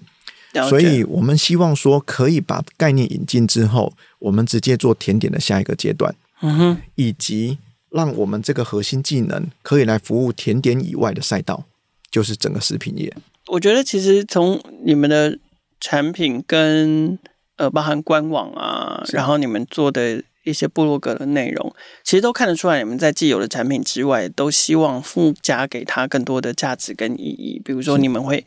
[0.69, 7.57] 所以我们希望说可以把概念引进之后，我们直接做甜点的下一个阶段，嗯哼，以及
[7.89, 11.65] 让我们这个核心技能可以来服务甜点以外的赛道，
[12.11, 13.15] 就是整个食品业。
[13.47, 15.39] 我觉得其实从你们的
[15.81, 17.19] 产品跟
[17.57, 27.61] 呃，包含官网啊，然后你们做的一些部落格的内容，其实都看得出来，你们在既有的产品之外，都希望附加给它更多的价值跟意义。
[27.65, 28.45] 比如说，你们会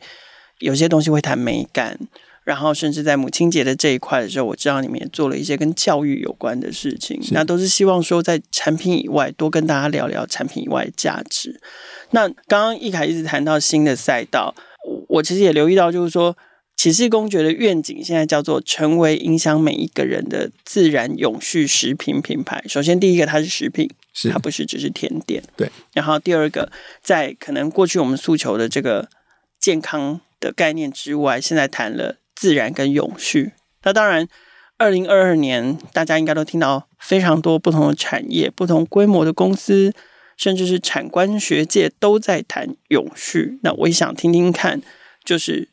[0.58, 1.98] 有些东西会谈美感，
[2.44, 7.20] 然后甚至在母亲节的这一块的时候，我知道你们也做了一些跟教育有关的事情。
[7.30, 11.60] 那都是希望说，在产品以外多跟大家聊聊产品以外的价值。
[12.10, 14.54] 那刚刚一凯一直谈到新的赛道。
[15.08, 16.36] 我其实也留意到，就是说
[16.76, 22.62] 启示公爵的愿景现在叫做成为影响每一个人的自然永续食品品牌。
[22.68, 25.42] 首先，第一个它是食品，是它不是只是甜点。
[25.56, 25.70] 对。
[25.92, 26.70] 然后第二个，
[27.02, 29.08] 在可能过去我们诉求的这个
[29.58, 33.52] 健康的概念之外，现在谈了自然跟永续。
[33.82, 34.28] 那当然，
[34.76, 39.92] 二零二二年大家应该都听到非常多不同的产业、不同规模的公司。
[40.36, 44.82] 甚至是产官学界都在谈永续，那我也想听听看，
[45.24, 45.70] 就是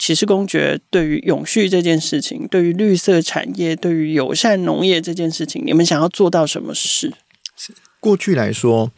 [0.00, 7.12] 骑士公爵对于永续这件事情，对于绿色产业，对于友善农业这件事情，你们想要做到什么事？
[7.54, 8.90] 是过去来说，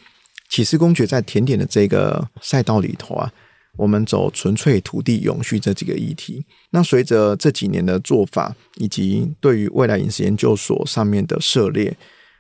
[0.49, 3.33] 骑士公爵在甜点的这个赛道里头啊，
[3.77, 6.47] 我们走纯粹土地永续这几个议题。
[6.71, 11.97] 那随着这几年的做法，以及对于未来饮食研究所上面的涉猎。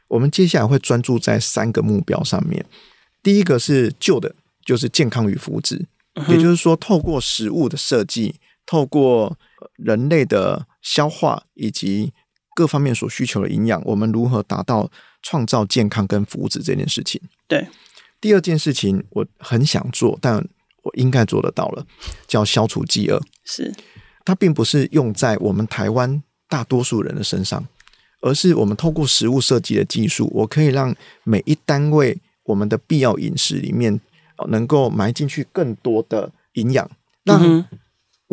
[0.06, 2.64] 我们接下来会专注在三个目标上面。
[3.22, 4.34] 第一个是旧的，
[4.64, 5.80] 就是健康与福祉，
[6.28, 8.34] 也就是说，透过食物的设计，
[8.66, 9.38] 透过
[9.76, 12.12] 人类的消化以及
[12.54, 14.90] 各方面所需求的营养，我们如何达到
[15.22, 17.20] 创造健康跟福祉这件事情。
[17.46, 17.66] 对。
[18.20, 20.36] 第二件事情，我很想做，但
[20.82, 21.86] 我应该做得到了，
[22.26, 23.20] 叫消除饥饿。
[23.44, 23.74] 是。
[24.24, 27.66] 它并不是用在我们台湾大多数人的身上。
[28.24, 30.94] 而是我们透过食物设计的技术，我可以让
[31.24, 34.00] 每一单位我们的必要饮食里面，
[34.46, 36.88] 能够埋进去更多的营养，
[37.24, 37.66] 让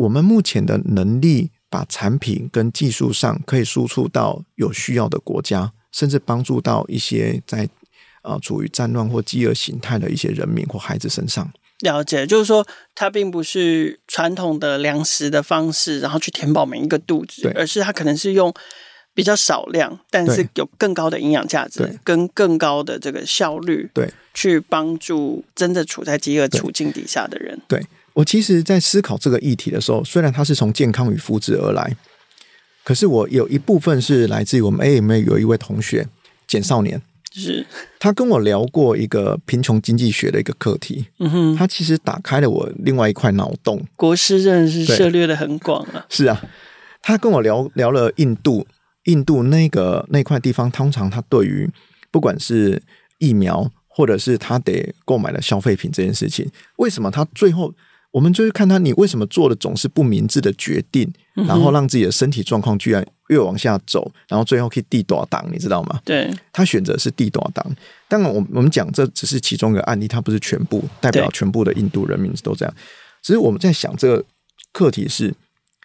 [0.00, 7.68] 我们目前的能力把产品跟技术上可以输出到有需要的国家，甚至帮助到一些在
[8.22, 11.52] 啊处于战乱或饥饿形态的一些人民或孩子身上。
[11.80, 18.54] 了解，就是说它并不是传统的粮食的方式，然后去填饱每一个肚子，而是它可能是用。
[19.12, 27.60] 比较少量，但是有更高的营养价值，跟更高的这个效率，对，去帮助真的处在饥饿处境底下的人。
[27.66, 27.84] 对
[28.14, 31.96] 我其实，在思考这个议题的时候，虽然它是从健康与福祉而来，
[32.84, 36.06] 可是我有一部分是来自于我们 AMA 有一位同学
[36.46, 37.00] 简少年，
[37.32, 37.64] 是
[37.98, 41.06] 他跟我聊过一个贫穷经济学的一个课题。
[41.18, 43.86] 嗯哼，他其实打开了我另外一块脑洞。
[43.96, 46.04] 国师真的是涉猎的很广啊。
[46.08, 46.42] 是啊，
[47.02, 48.66] 他跟我聊聊了印度。
[49.04, 51.68] 印度那个那块地方，通常他对于
[52.10, 52.80] 不管是
[53.16, 56.46] 疫苗，或者是他得购买的消费品这件事情，
[56.76, 57.72] 为什么他最后
[58.10, 66.00] 我们就是看他你为什么做的总是不明智的决定，然后让自己的身体状况居然越往下走，然后最后可以地多档，你知道吗？
[66.04, 67.64] 对，他选择是地多档。
[68.08, 72.74] 当然，我我们讲这只是其中一个案例，它不是全部代表全部的印度人民都这样。
[73.22, 74.24] 只是我们在想这个
[74.72, 75.32] 课题是，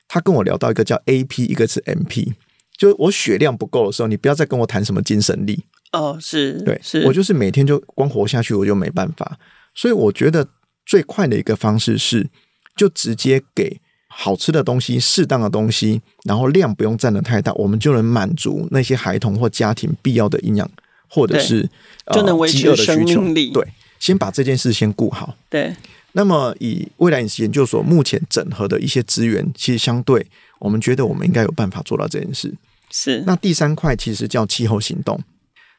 [0.08, 2.34] 他跟我聊到一个叫 AP，一个是 MP。
[2.78, 5.64] 就是我血量不够的时候，你不要再跟我谈什么精神力
[5.94, 6.18] 哦。
[6.20, 9.38] 是，对，是我就是每天就光活下去，我就没办法。
[9.74, 10.46] 所以我觉得
[10.86, 12.30] 最快的一个方式是，
[12.76, 20.70] 就直接给好吃的东西、适当的东西，然后量不用占的太大，我们就能满足那些孩童或家庭必要的营养，
[21.10, 21.70] 或者是
[22.14, 23.52] 就能维持生命力。
[23.52, 23.68] 对，
[24.00, 25.36] 先把这件事先顾好。
[25.50, 25.76] 对。
[26.18, 30.26] 那么，以未来饮食研究所目前整合的一些资源，其实相对。
[30.60, 32.56] 我们觉得我们应该有办法做到这件事。
[32.90, 35.22] 是那第三块其实叫气候行动，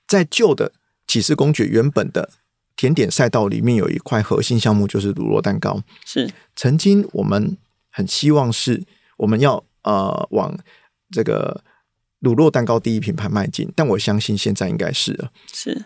[0.07, 0.73] 在旧的
[1.07, 2.29] 启示公爵原本的
[2.77, 5.83] 甜点赛道里面，有一块核心项目就是乳酪蛋糕。
[6.05, 7.57] 是曾经我们
[7.91, 8.85] 很希望是
[9.17, 10.57] 我们要呃往
[11.11, 11.63] 这个
[12.21, 15.31] 乳酪蛋糕第一品牌迈进，但我相信现在应该是了。
[15.53, 15.85] 是，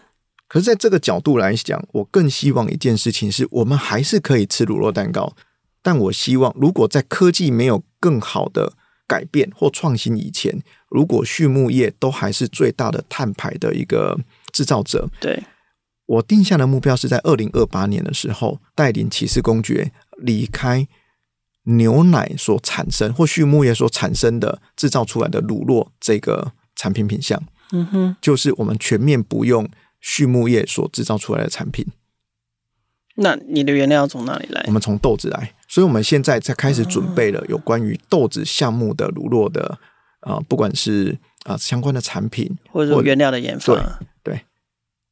[0.49, 5.37] 可是在这个角度来讲，我更希望一件事情是我们还是可以吃乳酪蛋糕，
[5.83, 8.73] 但我希望如果在科技没有更好的
[9.07, 14.19] 改变或创新以前，如果畜牧业都还是最大的碳排的一个
[14.53, 15.43] 制造者，对
[16.11, 20.89] 我定下的目标是在二零二八年的时候，带领骑士公爵离开
[21.65, 27.41] 牛奶所产生或畜牧业所产生的制造出来的乳酪这个产品品相，
[27.71, 29.69] 嗯哼，就是我们全面不用
[30.01, 31.87] 畜牧业所制造出来的产品。
[33.15, 34.65] 那你的原料从哪里来？
[34.67, 35.55] 我们从豆子来。
[35.69, 39.79] 所以我们现在才开始准备了有关于豆子项目的乳酪的
[40.23, 44.01] 啊，不管是啊相关的产品或者原料的研发。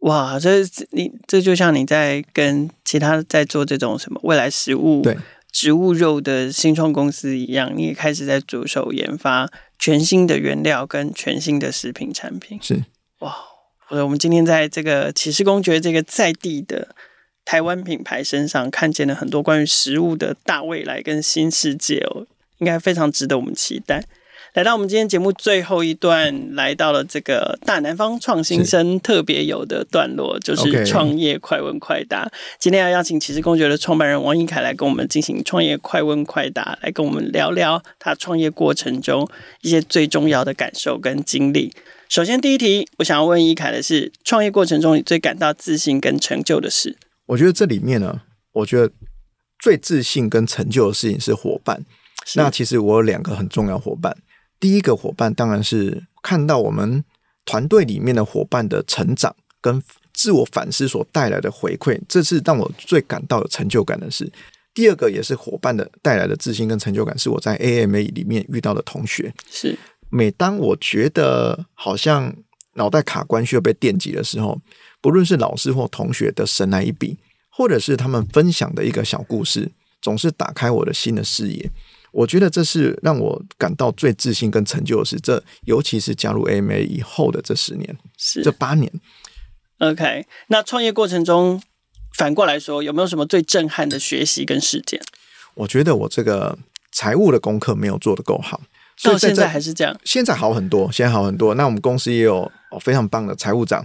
[0.01, 5.17] 对，哇，这你这就像你在跟其他在做这种什么未来食物、对
[5.53, 12.59] 植物肉的新创公司一样，你也开始在着手研发全新的原料跟全新的食品产品。
[12.63, 12.85] 是
[13.21, 13.35] 哇，
[13.91, 16.95] 我们今天在这个启示公爵这个在地的。
[17.45, 22.27] 台湾品牌身上看见了很多关于食物的大未来跟新世界哦，
[22.59, 24.05] 应该非常值得我们期待。
[24.55, 32.29] 来到我们今天节目最后一段，来到了这个大南方创新生特别有的段落，就是创业快问快答。
[32.59, 39.29] 今天要邀请骑士公爵的创办人王一凯来跟我们进行创业快问快答，来跟我们聊聊他创业过程中
[39.61, 41.73] 一些最重要的感受跟经历。
[42.09, 46.97] 首先，第一题，我想要问一凯的是，创业过程中你最感到自信跟成就的事。
[47.27, 48.23] 我觉得这里面呢，
[48.53, 48.91] 我觉得
[49.61, 51.85] 最自信跟成就的事情是伙伴。
[52.35, 54.17] 那其实我有两个很重要伙伴。
[54.61, 57.05] 第一个伙伴当然是看到我们
[57.45, 59.83] 团队里面的伙伴的成长跟
[60.13, 64.31] 自我反思所带来的回馈，这是让我最感到有成就感的事。
[64.75, 69.33] 第二个也是伙伴的带来的自信跟成就感，是我在 AMA 里面遇到的同学。
[69.51, 69.79] 是
[70.11, 72.35] 每当我觉得好像
[72.75, 74.61] 脑袋卡关需要被电击的时候。
[75.01, 77.17] 不论是老师或同学的神来一笔，
[77.51, 79.71] 或者是他们分享的一个小故事，
[80.03, 81.71] 总是打开我的新的视野。
[82.13, 85.19] 我觉得这是让我感到最自信跟成就的是。
[85.21, 88.93] 这尤其是加入 AMA 以后的这十年，是这八年。
[89.79, 91.63] OK，那创业过程中，
[92.17, 95.01] 反过来说，有没有什么最震撼的学习跟事件？
[95.55, 96.59] 我觉得我这个
[96.93, 98.61] 财务的功课没有做得够好，
[99.03, 99.99] 到现在还是这样。
[100.05, 101.55] 现在好很多，现在好很多。
[101.55, 102.51] 那我们公司也有
[102.81, 103.85] 非常棒的财务长。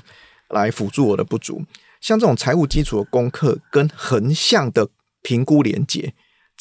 [0.49, 1.63] 来辅助我的不足，
[1.99, 4.87] 像这种财务基础的功课跟横向的
[5.23, 6.13] 评估连接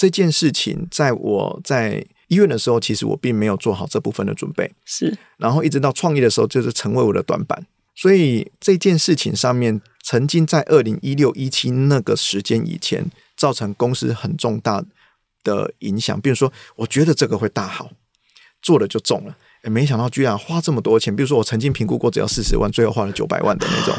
[0.02, 7.64] 这件事情，在我在医院的时候，其实我并没有做好这部分的准备，是，然后一直到创业的时候，就是成为我的短板。
[7.94, 14.84] 所以这件事情上面，曾经在二零一六一七那个时间以前，造成公司很重大
[15.44, 16.20] 的影响。
[16.20, 17.92] 比如说，我觉得这个会大好，
[18.60, 19.36] 做了就中了。
[19.62, 23.94] 也没想到居然花这么多钱，比如说我曾经评估过只要四十万，最后花了九百万的那种。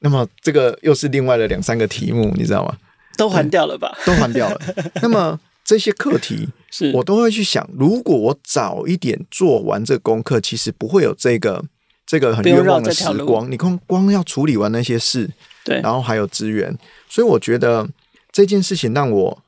[0.00, 2.76] 那么这个又是另外的两三个题目，你知道吗？
[3.18, 3.94] 都还掉了吧？
[4.06, 4.58] 都还掉了。
[5.02, 11.62] 那么这些课题，是我都会去想，如果我早一点做完这功课，其实不会有这个
[12.06, 13.50] 这个很冤枉的时光。
[13.50, 15.28] 你光光要处理完那些事，
[15.64, 16.74] 对，然后还有资源，
[17.10, 17.86] 所以我觉得
[18.32, 19.42] 这件事情让我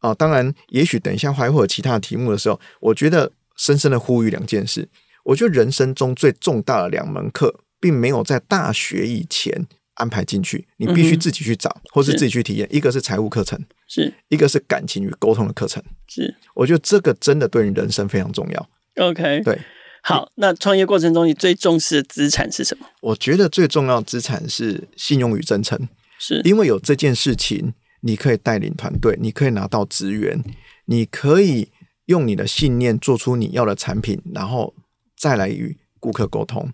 [0.00, 3.32] 啊，当然，也许等一下还会有其他的题目的时候，我觉得。
[3.54, 4.88] 深深的呼吁两件事，
[5.24, 9.66] 我觉得人生中最重大的两门课，并没有在大学以前
[10.02, 12.68] 安排进去，你必须自己去找，或是自己去体验。
[12.70, 16.34] 一个是财务课程，是一个是感情与沟通的课程，是。
[16.54, 18.70] 我觉得这个真的对你人生非常重要。
[18.96, 19.60] OK，对，
[20.02, 20.30] 好。
[20.34, 22.86] 那创业过程中，你最重视的资产是什么？
[23.00, 25.88] 我觉得最重要的资产是信用与真诚，
[26.18, 30.42] 是因为有这件事情，你可以带领团队，你可以拿到资源，
[30.86, 31.68] 你可以。
[32.06, 34.74] 用你的信念做出你要的产品，然后
[35.16, 36.68] 再来与顾客沟通，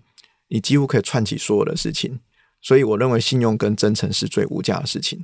[0.47, 2.19] 你几乎可以串起所有的事情。
[2.61, 5.23] 所以，我认为信用跟真诚是最无价的事情。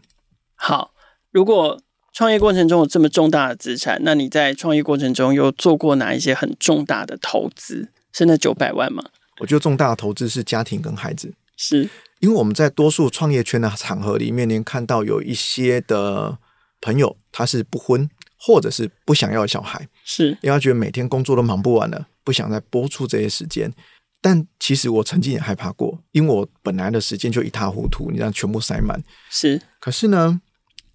[0.55, 0.91] 好，
[1.31, 1.81] 如果
[2.13, 7.89] 创业过程中有这么重大的资产，那你在创业过程中有做过哪一些很重大的投资？
[8.13, 9.03] 是那九百万吗？
[9.39, 16.37] 我觉得重大的投资是家庭跟孩子，是因为我们在多数创业圈的场合里面，您看到有一些的
[16.79, 18.09] 朋友他是不婚。
[18.37, 23.73] 或者是不想要小孩，是因为他觉得每天工作都忙不完了，不想再播出这些时间。
[24.25, 28.99] 但其实我曾经也害怕过，因为我本来的时间就一塌糊涂，你让全部塞满。
[29.29, 30.41] 是，可是呢，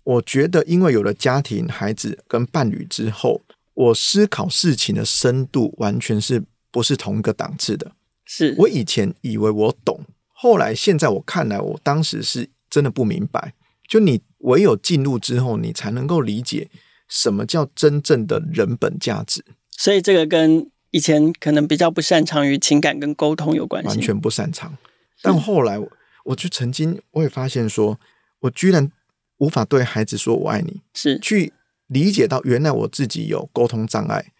[0.02, 3.42] 我觉得因为有了家庭、孩子跟伴侣之后，
[3.74, 7.92] 我思考事情的深度完全是不是同一个档次的。
[8.24, 10.04] 是我以前以为我懂，
[10.34, 13.54] 后来现在我看来，我当时是真的不明白。
[13.88, 16.68] 就你唯有进入之后，你才能够理解。
[17.06, 19.44] 什么叫真正的人本价值？
[19.70, 24.76] 所以这个跟以前可能比较不擅长于情感跟沟通有关系，完全不擅长。
[25.22, 25.78] 但后来，
[26.24, 27.98] 我就曾经我也发现，说
[28.40, 28.90] 我居然
[29.38, 31.52] 无法对孩子说“我爱你”，是去
[31.86, 34.32] 理解到原来我自己有沟通障碍、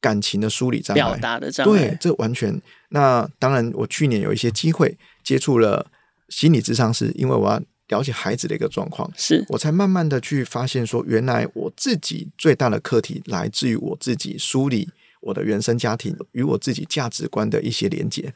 [0.00, 1.72] 感情的梳理障碍、表达的障碍。
[1.72, 2.60] 对，这完全。
[2.88, 5.90] 那当然，我去年有一些机会接触了
[6.28, 7.62] 心理智商师，因为我要。
[7.88, 14.88] 了解孩子的一个状况，是我才慢慢的去发现，说原来我自己最大的课题来自于我自己梳理
[15.24, 18.32] 我的原生家庭与我自己价值观的一些连接。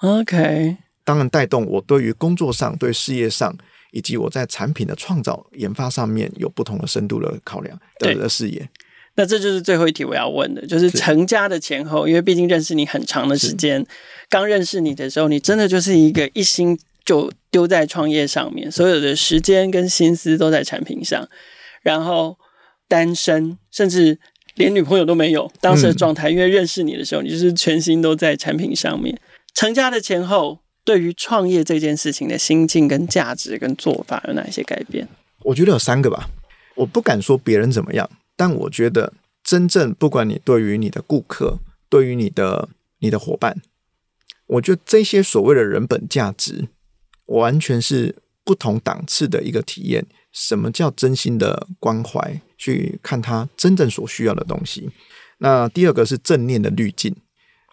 [0.00, 3.56] OK，当然带动我对于工作上、对事业上，
[3.92, 8.68] 以及我在产品的创造研发上面有不同的深度的考量的的视野。
[9.16, 13.84] 那这就是最后一题我要问的，就是成家的前后，因为毕竟认识你很长的时间，
[14.28, 21.28] 刚认识你的时候，你真的就是一个一心就丢在创业上面，所有的时间跟心思都在产品上，
[21.82, 22.38] 然后
[22.88, 24.18] 单身，甚至
[24.56, 29.18] 连女朋友都没有，当时的状态，因为认识你的时候，你就是全心都在产品上面。
[29.54, 35.08] 成家的前后，对于创业这件事情的心境跟价值跟做法有哪一些改变？
[35.44, 36.28] 我觉得有三个吧，
[36.76, 38.08] 我不敢说别人怎么样。
[38.36, 43.60] 但我觉得，真正不管你对于你的顾客，对于你的你的伙伴，
[44.46, 46.68] 我觉得这些所谓的人本价值，
[47.26, 50.06] 完全是不同档次的一个体验。
[50.32, 52.40] 什么叫真心的关怀？
[52.56, 54.90] 去看他真正所需要的东西。
[55.38, 57.14] 那第二个是正念的滤镜。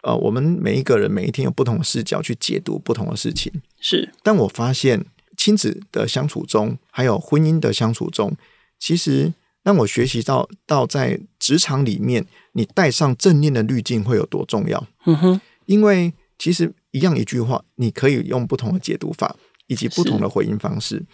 [0.04, 3.52] 呃，我们每一个人每一天有不同的视角去解读不同的事情。
[3.80, 5.06] 是，但我发现
[5.36, 8.36] 亲子的相处中，还有婚姻的相处中，
[8.80, 9.34] 其实。
[9.64, 14.88] 让我学习到，到在职场里面，你带上正念的滤镜会有多重要？
[15.06, 19.36] 嗯哼，因为其实一样一句话，你可以用不同的解读法，
[19.66, 21.06] 以及不同的回应方式。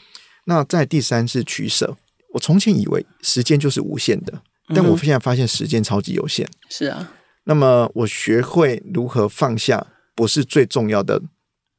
[0.46, 1.96] 那在第三是取舍。
[2.34, 4.42] 我从前以为时间就是无限的，
[4.76, 6.48] 但我现在发现时间超级有限。
[6.70, 7.14] 是啊。
[7.46, 9.86] 那么我学会如何放下，
[10.16, 11.22] 不是最重要的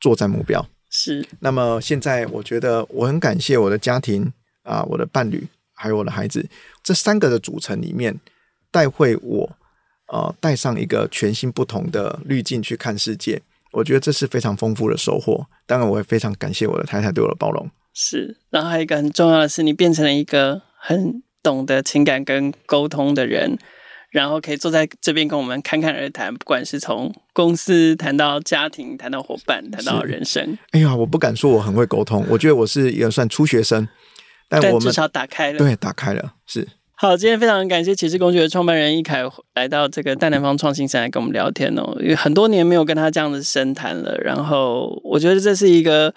[0.00, 0.66] 作战目标。
[0.90, 1.26] 是。
[1.40, 5.46] 那么现在，我觉得我很感谢我的家庭啊，我的伴侣。
[5.76, 6.48] 还有我的孩子，
[6.84, 8.16] 这三个的组成里面，
[8.70, 9.56] 带会我，
[10.06, 13.42] 呃，带上一个全新不同的滤镜去看世界。
[13.72, 15.44] 我觉得这是非常丰富的收获。
[15.66, 17.68] 当然，我也非常感谢我的太太对我的包容。
[17.94, 23.56] 是，然后还有一个很重要的是，你变成了一个很懂得情感跟沟通的人，
[24.10, 30.58] 然后可以坐在这边跟我们侃侃而谈，不管是从公司谈到家庭，谈到伙伴，谈到人生。
[30.72, 33.88] 哎呀，我不敢说我很会沟通，我觉得我是一个算初学生。
[34.46, 37.16] 但我们至少打开了，对，打开了，是好。
[37.16, 39.22] 今天非常感谢启示工具的创办人易凯
[39.54, 44.16] 来到这个大南方创新城来跟我们聊天哦，因为很多年没有跟他这样子深谈了。
[44.18, 46.14] 然后我觉得这是一个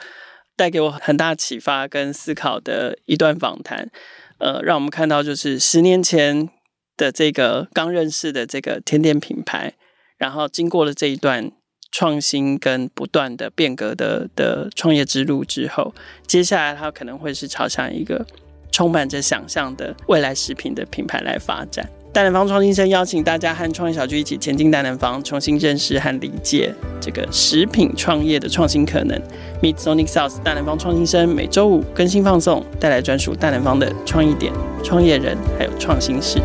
[0.58, 3.90] 带给我很大启发跟思考的一段访谈。
[4.40, 6.50] 呃，让我们看到就是十年前
[6.98, 9.76] 的这个刚认识的这个甜点品牌，
[10.18, 11.54] 然后经过了这一段。
[11.90, 15.96] 创新跟不断的变革的的创业之路之后，
[16.28, 18.24] 接下来它可能会是朝向一个
[18.72, 21.90] 充满着想象的未来食品的品牌来发展。
[22.18, 29.16] 大南方创新生邀请大家和创业小聚一起前进大南方，重新认识和理解这个食品创业的创新可能。
[29.62, 34.52] Meet Sonic Sauce，大南方创新生每周五更新放送，带来专属大南方的创意点、
[34.84, 36.42] 创业人还有创新事。